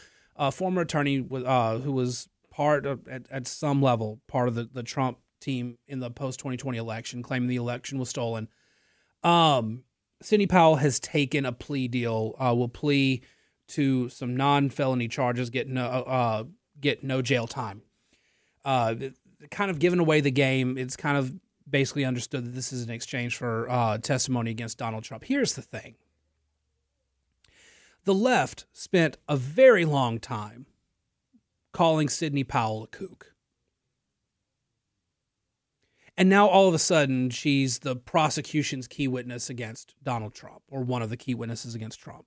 former 0.53 0.83
attorney 0.83 1.27
uh, 1.33 1.79
who 1.79 1.93
was 1.93 2.29
part 2.51 2.87
of, 2.87 3.07
at, 3.09 3.27
at 3.31 3.47
some 3.49 3.83
level, 3.83 4.21
part 4.29 4.49
of 4.49 4.55
the, 4.55 4.69
the 4.73 4.83
Trump 4.83 5.19
team 5.41 5.77
in 5.89 5.99
the 5.99 6.11
post 6.11 6.39
2020 6.39 6.79
election, 6.79 7.23
claiming 7.23 7.49
the 7.49 7.57
election 7.57 7.99
was 7.99 8.09
stolen. 8.09 8.49
Um, 9.25 9.83
Sidney 10.23 10.47
Powell 10.47 10.77
has 10.77 11.01
taken 11.01 11.45
a 11.45 11.53
plea 11.53 11.89
deal, 11.89 12.35
uh, 12.39 12.55
will 12.55 12.69
plea 12.69 13.23
to 13.69 14.09
some 14.09 14.37
non-felony 14.37 15.09
charges, 15.09 15.51
get 15.51 15.69
no 15.69 15.85
uh, 15.85 16.45
get 16.81 17.03
no 17.03 17.23
jail 17.23 17.47
time. 17.47 17.83
Uh, 18.65 18.95
kind 19.51 19.71
of 19.71 19.79
giving 19.79 19.99
away 19.99 20.21
the 20.21 20.31
game. 20.31 20.77
It's 20.79 20.97
kind 20.97 21.17
of 21.17 21.35
basically 21.69 22.05
understood 22.05 22.45
that 22.45 22.55
this 22.55 22.73
is 22.73 22.83
an 22.85 22.91
exchange 22.91 23.37
for 23.37 23.69
uh, 23.71 23.99
testimony 23.99 24.51
against 24.51 24.79
Donald 24.79 25.05
Trump. 25.05 25.25
Here's 25.25 25.55
the 25.55 25.63
thing: 25.63 25.97
the 28.05 28.15
left 28.15 28.67
spent 28.73 29.17
a 29.29 29.37
very 29.37 29.85
long 29.85 30.19
time 30.19 30.67
calling 31.73 32.09
Sidney 32.09 32.45
Powell 32.45 32.85
a 32.85 32.87
kook. 32.87 33.35
And 36.17 36.31
now 36.31 36.47
all 36.49 36.67
of 36.67 36.73
a 36.73 36.79
sudden, 36.79 37.29
she's 37.29 37.81
the 37.81 37.95
prosecution's 37.95 38.89
key 38.89 39.07
witness 39.07 39.51
against 39.51 39.95
Donald 40.03 40.35
Trump, 40.35 40.63
or 40.71 40.83
one 40.83 41.03
of 41.03 41.11
the 41.11 41.17
key 41.19 41.35
witnesses 41.35 41.75
against 41.75 42.01
Trump. 42.01 42.25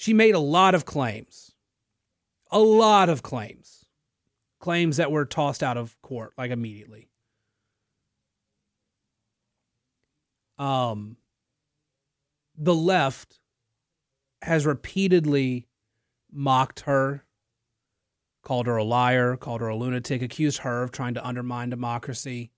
She 0.00 0.14
made 0.14 0.34
a 0.34 0.38
lot 0.40 0.74
of 0.74 0.86
claims, 0.86 1.52
a 2.50 2.58
lot 2.58 3.10
of 3.10 3.22
claims, 3.22 3.84
claims 4.58 4.96
that 4.96 5.12
were 5.12 5.26
tossed 5.26 5.62
out 5.62 5.76
of 5.76 6.00
court 6.00 6.32
like 6.38 6.50
immediately. 6.50 7.10
Um, 10.58 11.18
the 12.56 12.74
left 12.74 13.40
has 14.40 14.64
repeatedly 14.64 15.66
mocked 16.32 16.80
her, 16.80 17.26
called 18.42 18.68
her 18.68 18.78
a 18.78 18.84
liar, 18.84 19.36
called 19.36 19.60
her 19.60 19.68
a 19.68 19.76
lunatic, 19.76 20.22
accused 20.22 20.60
her 20.60 20.82
of 20.82 20.92
trying 20.92 21.12
to 21.12 21.26
undermine 21.26 21.68
democracy. 21.68 22.52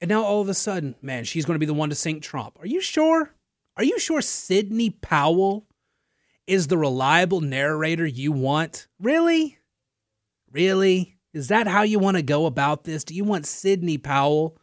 And 0.00 0.08
now 0.08 0.24
all 0.24 0.40
of 0.40 0.48
a 0.48 0.54
sudden, 0.54 0.94
man, 1.02 1.24
she's 1.24 1.44
going 1.44 1.56
to 1.56 1.60
be 1.60 1.66
the 1.66 1.74
one 1.74 1.90
to 1.90 1.94
sink 1.94 2.22
Trump. 2.22 2.56
Are 2.58 2.66
you 2.66 2.80
sure? 2.80 3.34
Are 3.76 3.84
you 3.84 3.98
sure 3.98 4.22
Sidney 4.22 4.88
Powell 4.88 5.66
is 6.46 6.68
the 6.68 6.78
reliable 6.78 7.40
narrator 7.40 8.06
you 8.06 8.32
want? 8.32 8.88
Really? 9.00 9.58
Really? 10.50 11.18
Is 11.32 11.48
that 11.48 11.66
how 11.66 11.82
you 11.82 11.98
want 11.98 12.16
to 12.16 12.22
go 12.22 12.46
about 12.46 12.84
this? 12.84 13.04
Do 13.04 13.14
you 13.14 13.24
want 13.24 13.46
Sidney 13.46 13.98
Powell? 13.98 14.56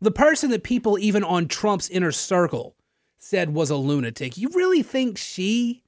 The 0.00 0.10
person 0.10 0.50
that 0.50 0.62
people, 0.62 0.98
even 0.98 1.22
on 1.22 1.46
Trump's 1.46 1.90
inner 1.90 2.12
circle, 2.12 2.74
said 3.18 3.52
was 3.52 3.70
a 3.70 3.76
lunatic. 3.76 4.38
You 4.38 4.48
really 4.54 4.82
think 4.82 5.18
she 5.18 5.82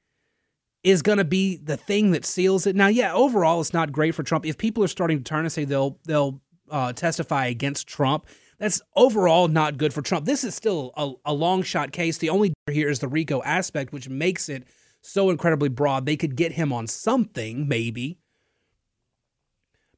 is 0.83 1.01
going 1.01 1.19
to 1.19 1.25
be 1.25 1.57
the 1.57 1.77
thing 1.77 2.11
that 2.11 2.27
seals 2.27 2.67
it? 2.67 2.77
Now, 2.77 2.89
yeah, 2.89 3.15
overall, 3.15 3.61
it's 3.61 3.73
not 3.73 3.93
great 3.93 4.15
for 4.15 4.23
Trump. 4.23 4.45
If 4.45 4.59
people 4.59 4.85
are 4.85 4.89
starting 4.89 5.19
to 5.19 5.25
turn 5.25 5.45
and 5.45 5.53
say 5.53 5.65
they'll 5.65 5.99
they'll 6.05 6.43
uh, 6.71 6.93
testify 6.93 7.47
against 7.47 7.87
Trump, 7.87 8.27
that's 8.59 8.83
overall 8.95 9.49
not 9.49 9.79
good 9.79 9.95
for 9.95 10.03
Trump. 10.03 10.27
This 10.27 10.45
is 10.45 10.55
still 10.55 10.93
a, 10.97 11.13
a 11.25 11.33
long 11.33 11.63
shot 11.63 11.93
case. 11.93 12.19
The 12.19 12.31
only 12.31 12.53
here 12.71 12.91
is 12.91 12.99
the 12.99 13.09
RICO 13.09 13.43
aspect, 13.43 13.93
which 13.93 14.09
makes 14.09 14.49
it 14.49 14.65
so 15.03 15.31
incredibly 15.31 15.69
broad. 15.69 16.07
They 16.07 16.17
could 16.17 16.37
get 16.37 16.53
him 16.53 16.73
on 16.73 16.87
something, 16.87 17.69
maybe. 17.69 18.19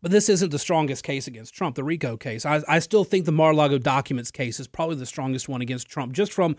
But 0.02 0.10
this 0.10 0.28
isn't 0.28 0.50
the 0.50 0.58
strongest 0.58 1.02
case 1.04 1.26
against 1.26 1.54
Trump, 1.54 1.76
the 1.76 1.84
RICO 1.84 2.16
case. 2.16 2.44
I, 2.44 2.62
I 2.68 2.78
still 2.80 3.04
think 3.04 3.24
the 3.24 3.32
Mar-a-Lago 3.32 3.78
documents 3.78 4.30
case 4.30 4.60
is 4.60 4.66
probably 4.68 4.96
the 4.96 5.06
strongest 5.06 5.48
one 5.48 5.62
against 5.62 5.88
Trump, 5.88 6.12
just 6.12 6.32
from 6.32 6.56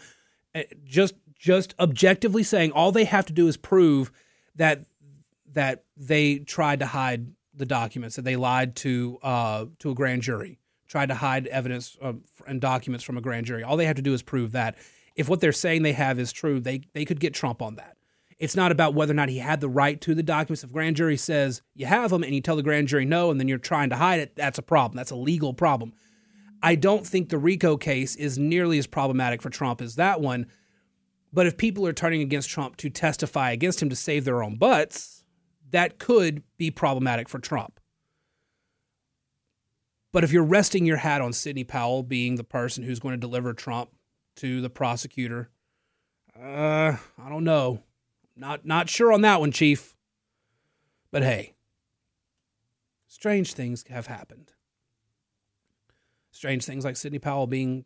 uh, 0.55 0.63
just 0.83 1.15
just 1.37 1.75
objectively 1.79 2.43
saying 2.43 2.71
all 2.71 2.91
they 2.91 3.03
have 3.03 3.25
to 3.25 3.33
do 3.33 3.47
is 3.47 3.57
prove 3.57 4.11
that 4.55 4.85
that 5.51 5.83
they 5.95 6.39
tried 6.39 6.79
to 6.79 6.87
hide 6.87 7.27
the 7.53 7.65
documents, 7.65 8.15
that 8.15 8.23
they 8.23 8.35
lied 8.35 8.75
to 8.77 9.19
uh, 9.21 9.65
to 9.79 9.91
a 9.91 9.93
grand 9.93 10.21
jury 10.23 10.59
tried 10.87 11.09
to 11.09 11.15
hide 11.15 11.47
evidence 11.47 11.97
uh, 12.01 12.13
and 12.47 12.61
documents 12.61 13.03
from 13.03 13.17
a 13.17 13.21
grand 13.21 13.45
jury. 13.45 13.63
All 13.63 13.77
they 13.77 13.85
have 13.85 13.95
to 13.95 14.01
do 14.01 14.13
is 14.13 14.21
prove 14.21 14.51
that. 14.53 14.77
If 15.15 15.29
what 15.29 15.39
they're 15.39 15.51
saying 15.51 15.83
they 15.83 15.93
have 15.93 16.19
is 16.19 16.31
true, 16.31 16.59
they 16.59 16.81
they 16.93 17.05
could 17.05 17.19
get 17.19 17.33
Trump 17.33 17.61
on 17.61 17.75
that. 17.75 17.97
It's 18.37 18.55
not 18.55 18.71
about 18.71 18.93
whether 18.93 19.11
or 19.11 19.15
not 19.15 19.29
he 19.29 19.37
had 19.37 19.61
the 19.61 19.69
right 19.69 19.99
to 20.01 20.13
the 20.13 20.23
documents. 20.23 20.63
If 20.63 20.71
grand 20.71 20.97
jury 20.97 21.15
says 21.15 21.61
you 21.73 21.85
have 21.85 22.11
them 22.11 22.23
and 22.23 22.35
you 22.35 22.41
tell 22.41 22.57
the 22.57 22.63
grand 22.63 22.89
jury 22.89 23.05
no, 23.05 23.31
and 23.31 23.39
then 23.39 23.47
you're 23.47 23.57
trying 23.57 23.89
to 23.91 23.95
hide 23.95 24.19
it, 24.19 24.35
that's 24.35 24.57
a 24.57 24.63
problem. 24.63 24.97
That's 24.97 25.11
a 25.11 25.15
legal 25.15 25.53
problem. 25.53 25.93
I 26.61 26.75
don't 26.75 27.05
think 27.05 27.29
the 27.29 27.37
RICO 27.37 27.77
case 27.77 28.15
is 28.15 28.37
nearly 28.37 28.77
as 28.77 28.87
problematic 28.87 29.41
for 29.41 29.49
Trump 29.49 29.81
as 29.81 29.95
that 29.95 30.19
one. 30.19 30.47
But 31.31 31.47
if 31.47 31.57
people 31.57 31.85
are 31.85 31.93
turning 31.93 32.21
against 32.21 32.49
Trump 32.49 32.77
to 32.77 32.89
testify 32.89 33.51
against 33.51 33.81
him 33.81 33.89
to 33.89 33.95
save 33.95 34.25
their 34.25 34.41
own 34.41 34.55
butts, 34.55 35.23
that 35.71 35.99
could 35.99 36.43
be 36.57 36.71
problematic 36.71 37.29
for 37.29 37.39
Trump. 37.39 37.79
But 40.11 40.23
if 40.23 40.31
you're 40.31 40.43
resting 40.43 40.85
your 40.85 40.97
hat 40.97 41.21
on 41.21 41.33
Sidney 41.33 41.65
Powell 41.65 42.01
being 42.01 42.35
the 42.35 42.43
person 42.43 42.83
who's 42.83 42.99
going 42.99 43.13
to 43.13 43.19
deliver 43.19 43.53
Trump 43.53 43.89
to 44.37 44.61
the 44.61 44.69
prosecutor, 44.69 45.49
uh, 46.41 46.95
I 47.21 47.29
don't 47.29 47.43
know. 47.43 47.83
Not 48.35 48.65
not 48.65 48.89
sure 48.89 49.13
on 49.13 49.21
that 49.21 49.39
one, 49.39 49.51
Chief. 49.51 49.95
But 51.11 51.23
hey, 51.23 51.55
strange 53.07 53.53
things 53.53 53.85
have 53.89 54.07
happened. 54.07 54.51
Strange 56.31 56.65
things 56.65 56.83
like 56.83 56.97
Sidney 56.97 57.19
Powell 57.19 57.47
being 57.47 57.85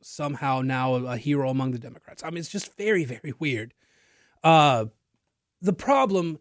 somehow 0.00 0.62
now 0.62 0.94
a 0.94 1.16
hero 1.16 1.50
among 1.50 1.72
the 1.72 1.78
Democrats. 1.78 2.22
I 2.22 2.30
mean, 2.30 2.38
it's 2.38 2.48
just 2.48 2.76
very, 2.76 3.04
very 3.04 3.34
weird. 3.40 3.74
Uh, 4.44 4.86
the 5.60 5.72
problem 5.72 6.38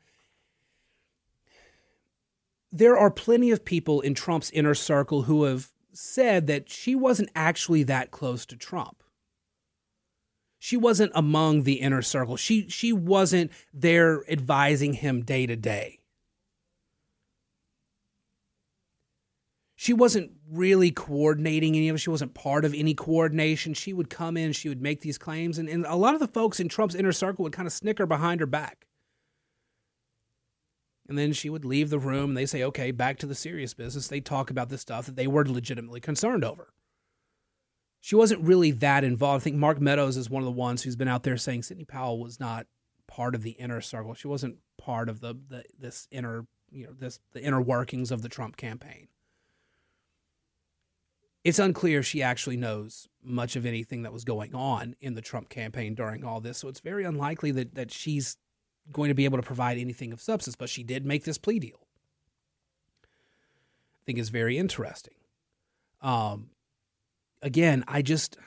there 2.72 2.98
are 2.98 3.10
plenty 3.10 3.50
of 3.52 3.66
people 3.66 4.02
in 4.02 4.14
Trump's 4.14 4.52
inner 4.52 4.76
circle 4.76 5.24
who 5.24 5.46
have 5.46 5.72
said 5.94 6.48
that 6.48 6.70
she 6.70 6.96
wasn't 6.96 7.30
actually 7.36 7.84
that 7.84 8.12
close 8.12 8.46
to 8.46 8.56
Trump. 8.56 9.04
She 10.60 10.78
wasn't 10.78 11.12
among 11.14 11.64
the 11.64 11.82
inner 11.82 12.02
circle. 12.02 12.36
She 12.36 12.68
she 12.70 12.92
wasn't 12.92 13.52
there 13.74 14.30
advising 14.30 14.94
him 14.94 15.24
day 15.24 15.46
to 15.46 15.56
day. 15.56 16.00
She 19.76 19.94
wasn't 19.94 20.32
really 20.50 20.90
coordinating 20.90 21.76
any 21.76 21.88
of 21.88 21.96
it. 21.96 22.00
She 22.00 22.10
wasn't 22.10 22.34
part 22.34 22.66
of 22.66 22.74
any 22.74 22.96
coordination. 22.96 23.76
She 23.76 23.94
would 23.94 24.10
come 24.10 24.36
in, 24.36 24.52
she 24.52 24.70
would 24.70 24.82
make 24.82 25.02
these 25.02 25.20
claims, 25.20 25.60
and, 25.60 25.70
and 25.70 25.86
a 25.86 25.96
lot 25.96 26.16
of 26.16 26.20
the 26.20 26.28
folks 26.28 26.60
in 26.60 26.68
Trump's 26.68 26.96
inner 26.96 27.12
circle 27.12 27.44
would 27.44 27.54
kind 27.54 27.68
of 27.68 27.74
snicker 27.74 28.08
behind 28.08 28.40
her 28.40 28.48
back. 28.48 28.88
And 31.08 31.18
then 31.18 31.32
she 31.32 31.50
would 31.50 31.64
leave 31.64 31.90
the 31.92 32.00
room 32.00 32.32
and 32.32 32.38
they 32.38 32.48
say, 32.48 32.64
okay, 32.64 32.92
back 32.92 33.18
to 33.20 33.28
the 33.28 33.36
serious 33.36 33.74
business. 33.74 34.08
They 34.08 34.20
talk 34.20 34.50
about 34.50 34.70
the 34.70 34.78
stuff 34.78 35.06
that 35.06 35.16
they 35.16 35.28
were 35.28 35.46
legitimately 35.46 36.02
concerned 36.02 36.44
over. 36.44 36.74
She 38.08 38.16
wasn't 38.16 38.42
really 38.46 38.72
that 38.72 39.04
involved. 39.04 39.42
I 39.42 39.44
think 39.44 39.58
Mark 39.58 39.82
Meadows 39.82 40.16
is 40.16 40.30
one 40.30 40.42
of 40.42 40.46
the 40.46 40.52
ones 40.52 40.82
who's 40.82 40.96
been 40.96 41.10
out 41.10 41.24
there 41.24 41.36
saying 41.36 41.64
Sidney 41.64 41.84
Powell 41.84 42.22
was 42.22 42.40
not 42.40 42.66
part 43.06 43.36
of 43.36 43.44
the 43.44 43.52
inner 43.52 43.82
circle. 43.82 44.14
She 44.14 44.30
wasn't 44.30 44.60
part 44.78 45.10
of 45.10 45.20
the, 45.20 45.36
the 45.50 45.66
this 45.78 46.08
inner, 46.10 46.46
you 46.72 46.86
know, 46.86 46.94
this 46.98 47.20
the 47.34 47.44
inner 47.44 47.60
workings 47.60 48.10
of 48.10 48.22
the 48.22 48.30
Trump 48.30 48.56
campaign. 48.56 49.10
It's 51.44 51.60
unclear 51.60 52.02
she 52.02 52.24
actually 52.24 52.56
knows 52.56 53.10
much 53.22 53.58
of 53.58 53.66
anything 53.66 54.04
that 54.04 54.14
was 54.14 54.24
going 54.24 54.56
on 54.56 54.96
in 55.02 55.16
the 55.16 55.22
Trump 55.22 55.50
campaign 55.50 55.94
during 55.94 56.24
all 56.24 56.40
this. 56.40 56.60
So 56.60 56.70
it's 56.70 56.80
very 56.80 57.04
unlikely 57.04 57.52
that 57.52 57.76
that 57.76 57.92
she's 57.92 58.38
going 58.90 59.10
to 59.10 59.16
be 59.16 59.26
able 59.26 59.38
to 59.38 59.44
provide 59.44 59.78
anything 59.78 60.14
of 60.14 60.22
substance, 60.22 60.56
but 60.56 60.70
she 60.70 60.82
did 60.82 61.06
make 61.06 61.26
this 61.26 61.38
plea 61.38 61.60
deal. 61.60 61.86
I 63.04 64.04
think 64.06 64.18
is 64.18 64.30
very 64.30 64.58
interesting. 64.58 65.16
Um, 66.02 66.52
again, 67.42 67.84
I 67.88 68.02
just 68.02 68.38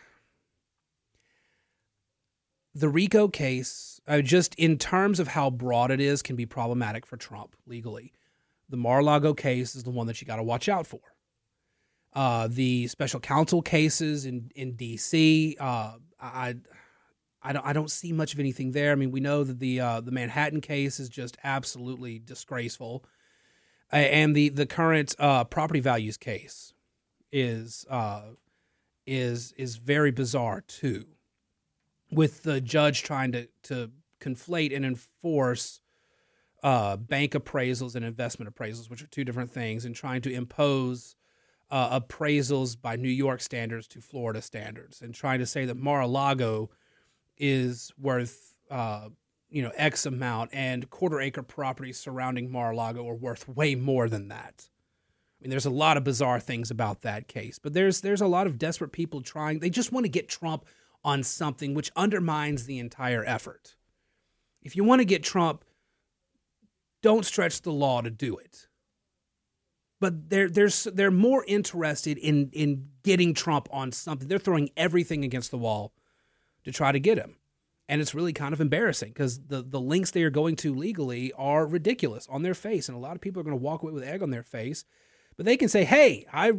the 2.74 2.88
RICO 2.88 3.28
case, 3.28 4.00
uh, 4.06 4.20
just 4.20 4.54
in 4.54 4.78
terms 4.78 5.18
of 5.18 5.28
how 5.28 5.50
broad 5.50 5.90
it 5.90 6.00
is, 6.00 6.22
can 6.22 6.36
be 6.36 6.46
problematic 6.46 7.04
for 7.04 7.16
Trump 7.16 7.56
legally. 7.66 8.12
The 8.68 8.76
Mar-a-Lago 8.76 9.34
case 9.34 9.74
is 9.74 9.82
the 9.82 9.90
one 9.90 10.06
that 10.06 10.20
you 10.20 10.26
got 10.26 10.36
to 10.36 10.42
watch 10.42 10.68
out 10.68 10.86
for. 10.86 11.00
Uh, 12.12 12.48
the 12.50 12.86
special 12.88 13.20
counsel 13.20 13.62
cases 13.62 14.26
in 14.26 14.50
in 14.54 14.74
D.C. 14.74 15.56
Uh, 15.58 15.94
I 16.20 16.56
I 17.42 17.52
don't 17.52 17.66
I 17.66 17.72
don't 17.72 17.90
see 17.90 18.12
much 18.12 18.34
of 18.34 18.40
anything 18.40 18.72
there. 18.72 18.92
I 18.92 18.96
mean, 18.96 19.12
we 19.12 19.20
know 19.20 19.44
that 19.44 19.60
the 19.60 19.80
uh, 19.80 20.00
the 20.00 20.10
Manhattan 20.10 20.60
case 20.60 20.98
is 20.98 21.08
just 21.08 21.36
absolutely 21.44 22.18
disgraceful, 22.18 23.04
and 23.90 24.34
the 24.34 24.48
the 24.48 24.66
current 24.66 25.14
uh, 25.18 25.44
property 25.44 25.80
values 25.80 26.16
case 26.16 26.72
is 27.30 27.84
uh, 27.88 28.22
is 29.06 29.52
is 29.56 29.76
very 29.76 30.10
bizarre 30.10 30.60
too, 30.60 31.06
with 32.10 32.42
the 32.42 32.60
judge 32.60 33.02
trying 33.02 33.32
to 33.32 33.48
to 33.64 33.90
conflate 34.20 34.74
and 34.74 34.84
enforce 34.84 35.80
uh, 36.62 36.96
bank 36.96 37.32
appraisals 37.32 37.94
and 37.94 38.04
investment 38.04 38.54
appraisals, 38.54 38.90
which 38.90 39.02
are 39.02 39.06
two 39.08 39.24
different 39.24 39.50
things, 39.50 39.84
and 39.84 39.94
trying 39.94 40.22
to 40.22 40.32
impose. 40.32 41.16
Uh, 41.72 42.00
appraisals 42.00 42.74
by 42.74 42.96
New 42.96 43.08
York 43.08 43.40
standards 43.40 43.86
to 43.86 44.00
Florida 44.00 44.42
standards, 44.42 45.02
and 45.02 45.14
trying 45.14 45.38
to 45.38 45.46
say 45.46 45.64
that 45.66 45.76
Mar-a-Lago 45.76 46.68
is 47.38 47.92
worth 47.96 48.56
uh, 48.72 49.08
you 49.50 49.62
know 49.62 49.72
X 49.76 50.06
amount, 50.06 50.50
and 50.52 50.88
quarter 50.90 51.20
acre 51.20 51.42
properties 51.42 51.98
surrounding 51.98 52.50
Mar-a-Lago 52.50 53.06
are 53.08 53.14
worth 53.14 53.48
way 53.48 53.74
more 53.74 54.08
than 54.08 54.28
that. 54.28 54.68
I 55.40 55.44
mean, 55.44 55.50
there's 55.50 55.66
a 55.66 55.70
lot 55.70 55.96
of 55.96 56.04
bizarre 56.04 56.38
things 56.38 56.70
about 56.70 57.00
that 57.00 57.26
case, 57.26 57.58
but 57.58 57.72
there's 57.72 58.02
there's 58.02 58.20
a 58.20 58.26
lot 58.26 58.46
of 58.46 58.58
desperate 58.58 58.92
people 58.92 59.22
trying. 59.22 59.60
They 59.60 59.70
just 59.70 59.90
want 59.90 60.04
to 60.04 60.10
get 60.10 60.28
Trump 60.28 60.66
on 61.02 61.22
something 61.22 61.72
which 61.72 61.90
undermines 61.96 62.66
the 62.66 62.78
entire 62.78 63.24
effort. 63.24 63.76
If 64.62 64.76
you 64.76 64.84
want 64.84 65.00
to 65.00 65.06
get 65.06 65.22
Trump, 65.22 65.64
don't 67.02 67.24
stretch 67.24 67.62
the 67.62 67.72
law 67.72 68.02
to 68.02 68.10
do 68.10 68.36
it. 68.36 68.66
But 69.98 70.28
they're 70.28 70.50
they're 70.50 70.68
they're 70.92 71.10
more 71.10 71.42
interested 71.46 72.18
in 72.18 72.50
in 72.52 72.88
getting 73.02 73.32
Trump 73.32 73.66
on 73.70 73.92
something. 73.92 74.28
They're 74.28 74.38
throwing 74.38 74.70
everything 74.76 75.24
against 75.24 75.50
the 75.50 75.58
wall 75.58 75.94
to 76.64 76.72
try 76.72 76.92
to 76.92 77.00
get 77.00 77.16
him. 77.16 77.36
And 77.88 78.00
it's 78.00 78.14
really 78.14 78.32
kind 78.32 78.52
of 78.52 78.60
embarrassing 78.60 79.08
because 79.10 79.46
the, 79.46 79.62
the 79.62 79.80
links 79.80 80.12
they 80.12 80.22
are 80.22 80.30
going 80.30 80.54
to 80.56 80.72
legally 80.72 81.32
are 81.32 81.66
ridiculous 81.66 82.28
on 82.28 82.42
their 82.42 82.54
face. 82.54 82.88
And 82.88 82.96
a 82.96 83.00
lot 83.00 83.16
of 83.16 83.20
people 83.20 83.40
are 83.40 83.42
going 83.42 83.56
to 83.56 83.62
walk 83.62 83.82
away 83.82 83.92
with 83.92 84.04
egg 84.04 84.22
on 84.22 84.30
their 84.30 84.44
face. 84.44 84.84
But 85.40 85.46
they 85.46 85.56
can 85.56 85.70
say, 85.70 85.84
hey, 85.84 86.26
I 86.30 86.52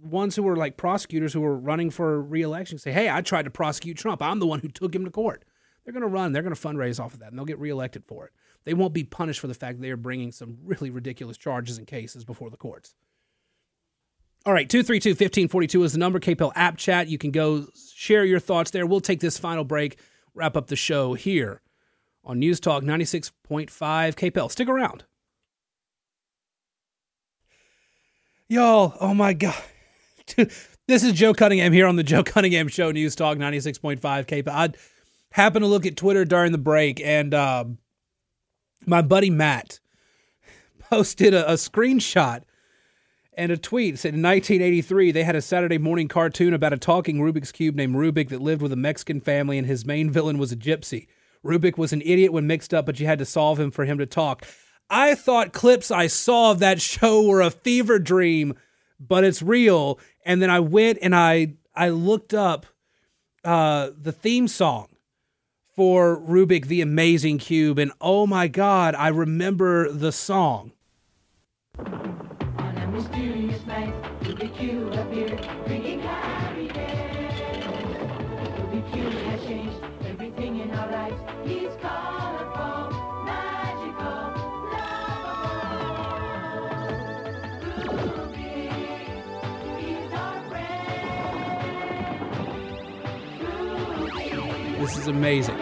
ones 0.00 0.36
who 0.36 0.44
were 0.44 0.54
like 0.54 0.76
prosecutors 0.76 1.32
who 1.32 1.40
were 1.40 1.56
running 1.56 1.90
for 1.90 2.22
reelection 2.22 2.78
say, 2.78 2.92
"Hey, 2.92 3.10
I 3.10 3.20
tried 3.20 3.46
to 3.46 3.50
prosecute 3.50 3.96
Trump. 3.96 4.22
I'm 4.22 4.38
the 4.38 4.46
one 4.46 4.60
who 4.60 4.68
took 4.68 4.94
him 4.94 5.04
to 5.04 5.10
court." 5.10 5.44
They're 5.82 5.92
going 5.92 6.02
to 6.02 6.06
run. 6.06 6.30
They're 6.30 6.44
going 6.44 6.54
to 6.54 6.60
fundraise 6.60 7.00
off 7.00 7.14
of 7.14 7.18
that, 7.18 7.30
and 7.30 7.36
they'll 7.36 7.44
get 7.44 7.58
reelected 7.58 8.04
for 8.04 8.26
it. 8.26 8.32
They 8.62 8.74
won't 8.74 8.94
be 8.94 9.02
punished 9.02 9.40
for 9.40 9.48
the 9.48 9.54
fact 9.54 9.78
that 9.78 9.82
they 9.82 9.90
are 9.90 9.96
bringing 9.96 10.30
some 10.30 10.58
really 10.62 10.88
ridiculous 10.88 11.36
charges 11.36 11.78
and 11.78 11.86
cases 11.88 12.24
before 12.24 12.48
the 12.48 12.56
courts. 12.56 12.94
All 14.46 14.52
right, 14.52 14.70
232 14.70 15.10
1542 15.14 15.82
is 15.82 15.92
the 15.94 15.98
number. 15.98 16.20
KPEL 16.20 16.52
app 16.54 16.76
chat. 16.76 17.08
You 17.08 17.18
can 17.18 17.32
go 17.32 17.66
share 17.92 18.24
your 18.24 18.38
thoughts 18.38 18.70
there. 18.70 18.86
We'll 18.86 19.00
take 19.00 19.18
this 19.18 19.36
final 19.36 19.64
break, 19.64 19.98
wrap 20.32 20.56
up 20.56 20.68
the 20.68 20.76
show 20.76 21.14
here 21.14 21.60
on 22.22 22.38
News 22.38 22.60
Talk 22.60 22.84
96.5 22.84 23.32
KPEL. 24.14 24.48
Stick 24.48 24.68
around. 24.68 25.06
Y'all, 28.52 28.92
oh 29.00 29.14
my 29.14 29.32
God. 29.32 29.56
this 30.36 31.02
is 31.02 31.14
Joe 31.14 31.32
Cunningham 31.32 31.72
here 31.72 31.86
on 31.86 31.96
the 31.96 32.02
Joe 32.02 32.22
Cunningham 32.22 32.68
Show, 32.68 32.90
News 32.90 33.14
Talk 33.16 33.38
96.5 33.38 33.98
KPEL. 33.98 34.46
I 34.46 34.68
happened 35.30 35.62
to 35.62 35.66
look 35.66 35.86
at 35.86 35.96
Twitter 35.96 36.26
during 36.26 36.52
the 36.52 36.58
break, 36.58 37.00
and 37.00 37.32
um, 37.32 37.78
my 38.84 39.00
buddy 39.00 39.30
Matt 39.30 39.80
posted 40.90 41.32
a, 41.32 41.50
a 41.50 41.54
screenshot 41.54 42.42
and 43.38 43.50
a 43.50 43.56
tweet 43.56 43.98
said 43.98 44.12
in 44.12 44.20
1983 44.20 45.12
they 45.12 45.24
had 45.24 45.34
a 45.34 45.40
Saturday 45.40 45.78
morning 45.78 46.06
cartoon 46.06 46.52
about 46.52 46.74
a 46.74 46.76
talking 46.76 47.20
Rubik's 47.20 47.52
cube 47.52 47.74
named 47.74 47.94
Rubik 47.94 48.28
that 48.28 48.42
lived 48.42 48.60
with 48.60 48.74
a 48.74 48.76
Mexican 48.76 49.22
family 49.22 49.56
and 49.56 49.66
his 49.66 49.86
main 49.86 50.10
villain 50.10 50.36
was 50.36 50.52
a 50.52 50.56
gypsy. 50.56 51.06
Rubik 51.42 51.78
was 51.78 51.94
an 51.94 52.02
idiot 52.02 52.34
when 52.34 52.46
mixed 52.46 52.74
up, 52.74 52.84
but 52.84 53.00
you 53.00 53.06
had 53.06 53.18
to 53.18 53.24
solve 53.24 53.58
him 53.58 53.70
for 53.70 53.86
him 53.86 53.96
to 53.96 54.04
talk. 54.04 54.44
I 54.92 55.14
thought 55.14 55.54
clips 55.54 55.90
I 55.90 56.06
saw 56.06 56.50
of 56.50 56.58
that 56.58 56.80
show 56.82 57.22
were 57.22 57.40
a 57.40 57.50
fever 57.50 57.98
dream, 57.98 58.54
but 59.00 59.24
it's 59.24 59.40
real. 59.40 59.98
And 60.24 60.42
then 60.42 60.50
I 60.50 60.60
went 60.60 60.98
and 61.00 61.16
I 61.16 61.54
I 61.74 61.88
looked 61.88 62.34
up 62.34 62.66
uh, 63.42 63.90
the 63.98 64.12
theme 64.12 64.46
song 64.46 64.88
for 65.74 66.20
Rubik 66.20 66.66
the 66.66 66.82
Amazing 66.82 67.38
Cube, 67.38 67.78
and 67.78 67.90
oh 68.02 68.26
my 68.26 68.46
God, 68.46 68.94
I 68.94 69.08
remember 69.08 69.90
the 69.90 70.12
song. 70.12 70.72
On 71.78 72.76
a 72.76 72.86
mysterious 72.88 73.64
night, 73.64 73.94
Rubik. 95.02 95.02
This 95.02 95.08
is 95.08 95.08
amazing. 95.08 95.58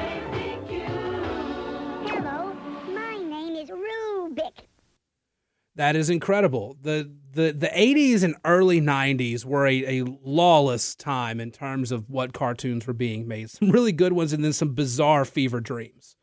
That 5.76 5.96
is 5.96 6.10
incredible. 6.10 6.76
The 6.82 7.10
the 7.32 7.52
the 7.52 7.68
80s 7.68 8.22
and 8.22 8.34
early 8.44 8.80
90s 8.80 9.44
were 9.44 9.66
a, 9.66 10.00
a 10.00 10.04
lawless 10.22 10.94
time 10.94 11.40
in 11.40 11.50
terms 11.50 11.90
of 11.92 12.10
what 12.10 12.34
cartoons 12.34 12.86
were 12.86 12.92
being 12.92 13.26
made. 13.26 13.50
Some 13.50 13.70
really 13.70 13.92
good 13.92 14.12
ones 14.12 14.32
and 14.32 14.44
then 14.44 14.52
some 14.52 14.74
bizarre 14.74 15.24
fever 15.24 15.60
dreams. 15.60 16.16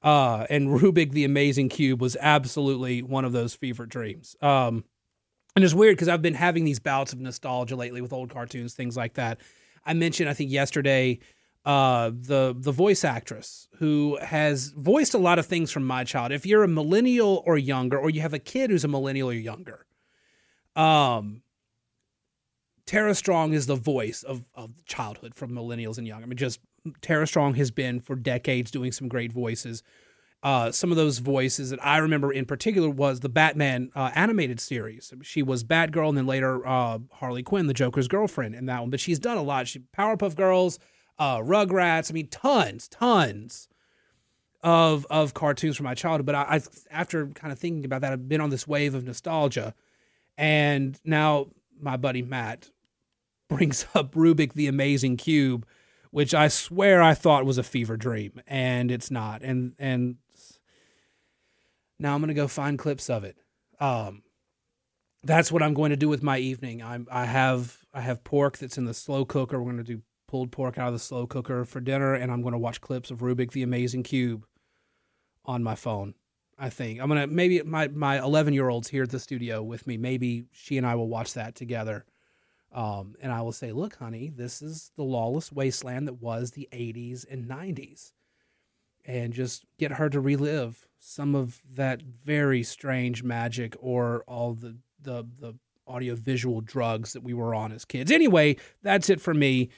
Uh, 0.00 0.46
and 0.48 0.68
Rubik 0.68 1.10
the 1.10 1.24
Amazing 1.24 1.70
Cube 1.70 2.00
was 2.00 2.16
absolutely 2.20 3.02
one 3.02 3.24
of 3.24 3.32
those 3.32 3.54
fever 3.54 3.84
dreams. 3.84 4.36
Um, 4.40 4.84
and 5.56 5.64
it's 5.64 5.74
weird 5.74 5.96
because 5.96 6.08
I've 6.08 6.22
been 6.22 6.34
having 6.34 6.64
these 6.64 6.78
bouts 6.78 7.12
of 7.12 7.18
nostalgia 7.18 7.74
lately 7.74 8.00
with 8.00 8.12
old 8.12 8.30
cartoons, 8.30 8.74
things 8.74 8.96
like 8.96 9.14
that. 9.14 9.40
I 9.84 9.94
mentioned, 9.94 10.28
I 10.28 10.34
think 10.34 10.52
yesterday, 10.52 11.18
uh, 11.64 12.10
the 12.10 12.54
the 12.56 12.72
voice 12.72 13.04
actress 13.04 13.68
who 13.78 14.18
has 14.22 14.68
voiced 14.76 15.14
a 15.14 15.18
lot 15.18 15.38
of 15.38 15.46
things 15.46 15.70
from 15.70 15.84
my 15.84 16.04
child. 16.04 16.32
If 16.32 16.46
you're 16.46 16.64
a 16.64 16.68
millennial 16.68 17.42
or 17.46 17.58
younger, 17.58 17.98
or 17.98 18.10
you 18.10 18.20
have 18.20 18.34
a 18.34 18.38
kid 18.38 18.70
who's 18.70 18.84
a 18.84 18.88
millennial 18.88 19.30
or 19.30 19.34
younger, 19.34 19.86
um, 20.76 21.42
Tara 22.86 23.14
Strong 23.14 23.52
is 23.52 23.66
the 23.66 23.76
voice 23.76 24.22
of 24.22 24.44
of 24.54 24.84
childhood 24.86 25.34
from 25.34 25.50
millennials 25.50 25.98
and 25.98 26.06
young. 26.06 26.22
I 26.22 26.26
mean, 26.26 26.38
just 26.38 26.60
Tara 27.02 27.26
Strong 27.26 27.54
has 27.54 27.70
been 27.70 28.00
for 28.00 28.16
decades 28.16 28.70
doing 28.70 28.92
some 28.92 29.08
great 29.08 29.32
voices. 29.32 29.82
Uh, 30.40 30.70
some 30.70 30.92
of 30.92 30.96
those 30.96 31.18
voices 31.18 31.70
that 31.70 31.84
I 31.84 31.98
remember 31.98 32.32
in 32.32 32.44
particular 32.44 32.88
was 32.88 33.20
the 33.20 33.28
Batman 33.28 33.90
uh, 33.96 34.12
animated 34.14 34.60
series. 34.60 35.12
She 35.22 35.42
was 35.42 35.64
Batgirl 35.64 36.10
and 36.10 36.16
then 36.16 36.26
later 36.26 36.64
uh, 36.66 37.00
Harley 37.14 37.42
Quinn, 37.42 37.66
the 37.66 37.74
Joker's 37.74 38.06
girlfriend 38.06 38.54
in 38.54 38.66
that 38.66 38.80
one. 38.80 38.90
But 38.90 39.00
she's 39.00 39.18
done 39.18 39.36
a 39.36 39.42
lot. 39.42 39.66
She 39.66 39.80
Powerpuff 39.96 40.36
Girls 40.36 40.78
uh, 41.18 41.38
Rugrats. 41.38 42.10
I 42.10 42.14
mean, 42.14 42.28
tons, 42.28 42.88
tons 42.88 43.68
of 44.62 45.06
of 45.10 45.34
cartoons 45.34 45.76
from 45.76 45.84
my 45.84 45.94
childhood. 45.94 46.26
But 46.26 46.34
I, 46.34 46.56
I, 46.56 46.60
after 46.90 47.26
kind 47.28 47.52
of 47.52 47.58
thinking 47.58 47.84
about 47.84 48.00
that, 48.02 48.12
I've 48.12 48.28
been 48.28 48.40
on 48.40 48.50
this 48.50 48.66
wave 48.66 48.94
of 48.94 49.04
nostalgia, 49.04 49.74
and 50.36 50.98
now 51.04 51.48
my 51.80 51.96
buddy 51.96 52.22
Matt 52.22 52.70
brings 53.48 53.86
up 53.94 54.14
Rubik 54.14 54.54
the 54.54 54.66
Amazing 54.66 55.16
Cube, 55.16 55.66
which 56.10 56.34
I 56.34 56.48
swear 56.48 57.02
I 57.02 57.14
thought 57.14 57.44
was 57.44 57.58
a 57.58 57.62
fever 57.62 57.96
dream, 57.96 58.40
and 58.46 58.90
it's 58.90 59.10
not. 59.10 59.42
And 59.42 59.74
and 59.78 60.16
now 61.98 62.14
I'm 62.14 62.20
gonna 62.20 62.34
go 62.34 62.48
find 62.48 62.78
clips 62.78 63.10
of 63.10 63.24
it. 63.24 63.36
Um, 63.80 64.22
that's 65.24 65.50
what 65.50 65.62
I'm 65.62 65.74
going 65.74 65.90
to 65.90 65.96
do 65.96 66.08
with 66.08 66.22
my 66.22 66.38
evening. 66.38 66.82
I'm 66.82 67.06
I 67.10 67.24
have 67.26 67.78
I 67.92 68.00
have 68.00 68.24
pork 68.24 68.58
that's 68.58 68.78
in 68.78 68.84
the 68.84 68.94
slow 68.94 69.24
cooker. 69.24 69.58
We're 69.58 69.72
going 69.72 69.84
to 69.84 69.94
do 69.96 70.02
pulled 70.28 70.52
pork 70.52 70.78
out 70.78 70.88
of 70.88 70.92
the 70.92 71.00
slow 71.00 71.26
cooker 71.26 71.64
for 71.64 71.80
dinner, 71.80 72.14
and 72.14 72.30
I'm 72.30 72.42
going 72.42 72.52
to 72.52 72.58
watch 72.58 72.80
clips 72.80 73.10
of 73.10 73.18
Rubik 73.18 73.50
the 73.50 73.64
Amazing 73.64 74.04
Cube 74.04 74.46
on 75.44 75.64
my 75.64 75.74
phone. 75.74 76.14
I 76.58 76.70
think 76.70 77.00
I'm 77.00 77.08
gonna 77.08 77.26
maybe 77.26 77.62
my 77.62 77.88
my 77.88 78.18
11 78.18 78.52
year 78.52 78.68
old's 78.68 78.88
here 78.88 79.04
at 79.04 79.10
the 79.10 79.20
studio 79.20 79.62
with 79.62 79.86
me. 79.86 79.96
Maybe 79.96 80.44
she 80.52 80.76
and 80.76 80.86
I 80.86 80.96
will 80.96 81.08
watch 81.08 81.34
that 81.34 81.54
together. 81.54 82.04
Um, 82.72 83.14
and 83.22 83.32
I 83.32 83.40
will 83.42 83.52
say, 83.52 83.72
look, 83.72 83.96
honey, 83.96 84.30
this 84.34 84.60
is 84.60 84.90
the 84.96 85.04
lawless 85.04 85.50
wasteland 85.50 86.06
that 86.06 86.20
was 86.20 86.50
the 86.50 86.68
80s 86.70 87.24
and 87.30 87.48
90s, 87.48 88.12
and 89.06 89.32
just 89.32 89.64
get 89.78 89.92
her 89.92 90.10
to 90.10 90.20
relive 90.20 90.86
some 90.98 91.34
of 91.34 91.62
that 91.74 92.02
very 92.02 92.62
strange 92.62 93.22
magic 93.22 93.76
or 93.78 94.24
all 94.26 94.52
the 94.52 94.76
the 95.00 95.24
the 95.38 95.54
audio 95.86 96.14
visual 96.14 96.60
drugs 96.60 97.14
that 97.14 97.22
we 97.22 97.32
were 97.32 97.54
on 97.54 97.72
as 97.72 97.84
kids. 97.84 98.10
Anyway, 98.10 98.56
that's 98.82 99.08
it 99.08 99.20
for 99.20 99.32
me 99.32 99.70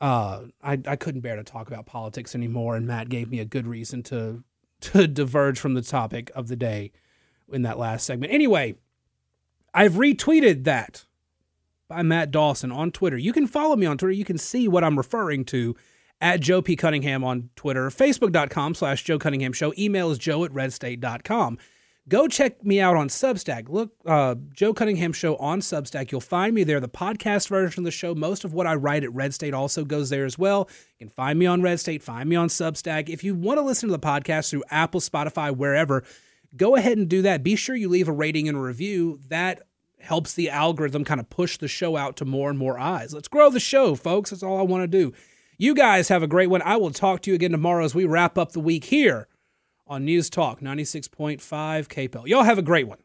uh, 0.00 0.42
I, 0.62 0.78
I 0.86 0.96
couldn't 0.96 1.22
bear 1.22 1.36
to 1.36 1.44
talk 1.44 1.68
about 1.68 1.86
politics 1.86 2.34
anymore, 2.34 2.76
and 2.76 2.86
Matt 2.86 3.08
gave 3.08 3.30
me 3.30 3.40
a 3.40 3.44
good 3.44 3.66
reason 3.66 4.02
to 4.04 4.44
to 4.80 5.06
diverge 5.06 5.58
from 5.58 5.74
the 5.74 5.82
topic 5.82 6.30
of 6.34 6.48
the 6.48 6.56
day 6.56 6.92
in 7.50 7.62
that 7.62 7.78
last 7.78 8.04
segment. 8.04 8.32
Anyway, 8.32 8.74
I've 9.72 9.94
retweeted 9.94 10.64
that 10.64 11.06
by 11.88 12.02
Matt 12.02 12.30
Dawson 12.30 12.72
on 12.72 12.90
Twitter. 12.90 13.16
You 13.16 13.32
can 13.32 13.46
follow 13.46 13.76
me 13.76 13.86
on 13.86 13.96
Twitter. 13.96 14.12
You 14.12 14.24
can 14.24 14.38
see 14.38 14.68
what 14.68 14.84
I'm 14.84 14.98
referring 14.98 15.44
to 15.46 15.76
at 16.20 16.40
Joe 16.40 16.60
P. 16.60 16.76
Cunningham 16.76 17.22
on 17.24 17.50
Twitter, 17.56 17.88
Facebook.com 17.88 18.74
slash 18.74 19.04
Joe 19.04 19.18
Cunningham 19.18 19.52
Show. 19.52 19.72
Email 19.78 20.10
is 20.10 20.18
joe 20.18 20.44
at 20.44 20.52
redstate.com 20.52 21.58
go 22.08 22.28
check 22.28 22.64
me 22.64 22.80
out 22.80 22.96
on 22.96 23.08
Substack. 23.08 23.68
Look, 23.68 23.92
uh, 24.06 24.36
Joe 24.52 24.72
Cunningham 24.72 25.12
Show 25.12 25.36
on 25.36 25.60
Substack. 25.60 26.10
You'll 26.10 26.20
find 26.20 26.54
me 26.54 26.64
there. 26.64 26.80
The 26.80 26.88
podcast 26.88 27.48
version 27.48 27.80
of 27.80 27.84
the 27.84 27.90
show, 27.90 28.14
most 28.14 28.44
of 28.44 28.52
what 28.52 28.66
I 28.66 28.74
write 28.74 29.04
at 29.04 29.12
Red 29.12 29.34
State 29.34 29.54
also 29.54 29.84
goes 29.84 30.10
there 30.10 30.24
as 30.24 30.38
well. 30.38 30.68
You 30.98 31.06
can 31.06 31.14
find 31.14 31.38
me 31.38 31.46
on 31.46 31.62
Red 31.62 31.80
State, 31.80 32.02
find 32.02 32.28
me 32.28 32.36
on 32.36 32.48
Substack. 32.48 33.08
If 33.08 33.24
you 33.24 33.34
want 33.34 33.58
to 33.58 33.62
listen 33.62 33.88
to 33.88 33.92
the 33.92 33.98
podcast 33.98 34.50
through 34.50 34.64
Apple, 34.70 35.00
Spotify, 35.00 35.54
wherever, 35.54 36.04
go 36.56 36.76
ahead 36.76 36.98
and 36.98 37.08
do 37.08 37.22
that. 37.22 37.42
Be 37.42 37.56
sure 37.56 37.76
you 37.76 37.88
leave 37.88 38.08
a 38.08 38.12
rating 38.12 38.48
and 38.48 38.56
a 38.56 38.60
review. 38.60 39.20
That 39.28 39.62
helps 40.00 40.34
the 40.34 40.50
algorithm 40.50 41.04
kind 41.04 41.20
of 41.20 41.28
push 41.28 41.58
the 41.58 41.68
show 41.68 41.96
out 41.96 42.16
to 42.18 42.24
more 42.24 42.50
and 42.50 42.58
more 42.58 42.78
eyes. 42.78 43.12
Let's 43.12 43.28
grow 43.28 43.50
the 43.50 43.60
show, 43.60 43.94
folks. 43.94 44.30
That's 44.30 44.42
all 44.42 44.58
I 44.58 44.62
want 44.62 44.84
to 44.84 44.86
do. 44.86 45.12
You 45.58 45.74
guys 45.74 46.08
have 46.08 46.22
a 46.22 46.28
great 46.28 46.50
one. 46.50 46.62
I 46.62 46.76
will 46.76 46.90
talk 46.90 47.22
to 47.22 47.30
you 47.30 47.34
again 47.34 47.50
tomorrow 47.50 47.84
as 47.84 47.94
we 47.94 48.04
wrap 48.04 48.36
up 48.36 48.52
the 48.52 48.60
week 48.60 48.84
here 48.84 49.26
on 49.86 50.04
News 50.04 50.28
Talk 50.30 50.60
96.5 50.60 51.40
KPEL. 51.40 52.26
Y'all 52.26 52.42
have 52.42 52.58
a 52.58 52.62
great 52.62 52.88
one. 52.88 52.98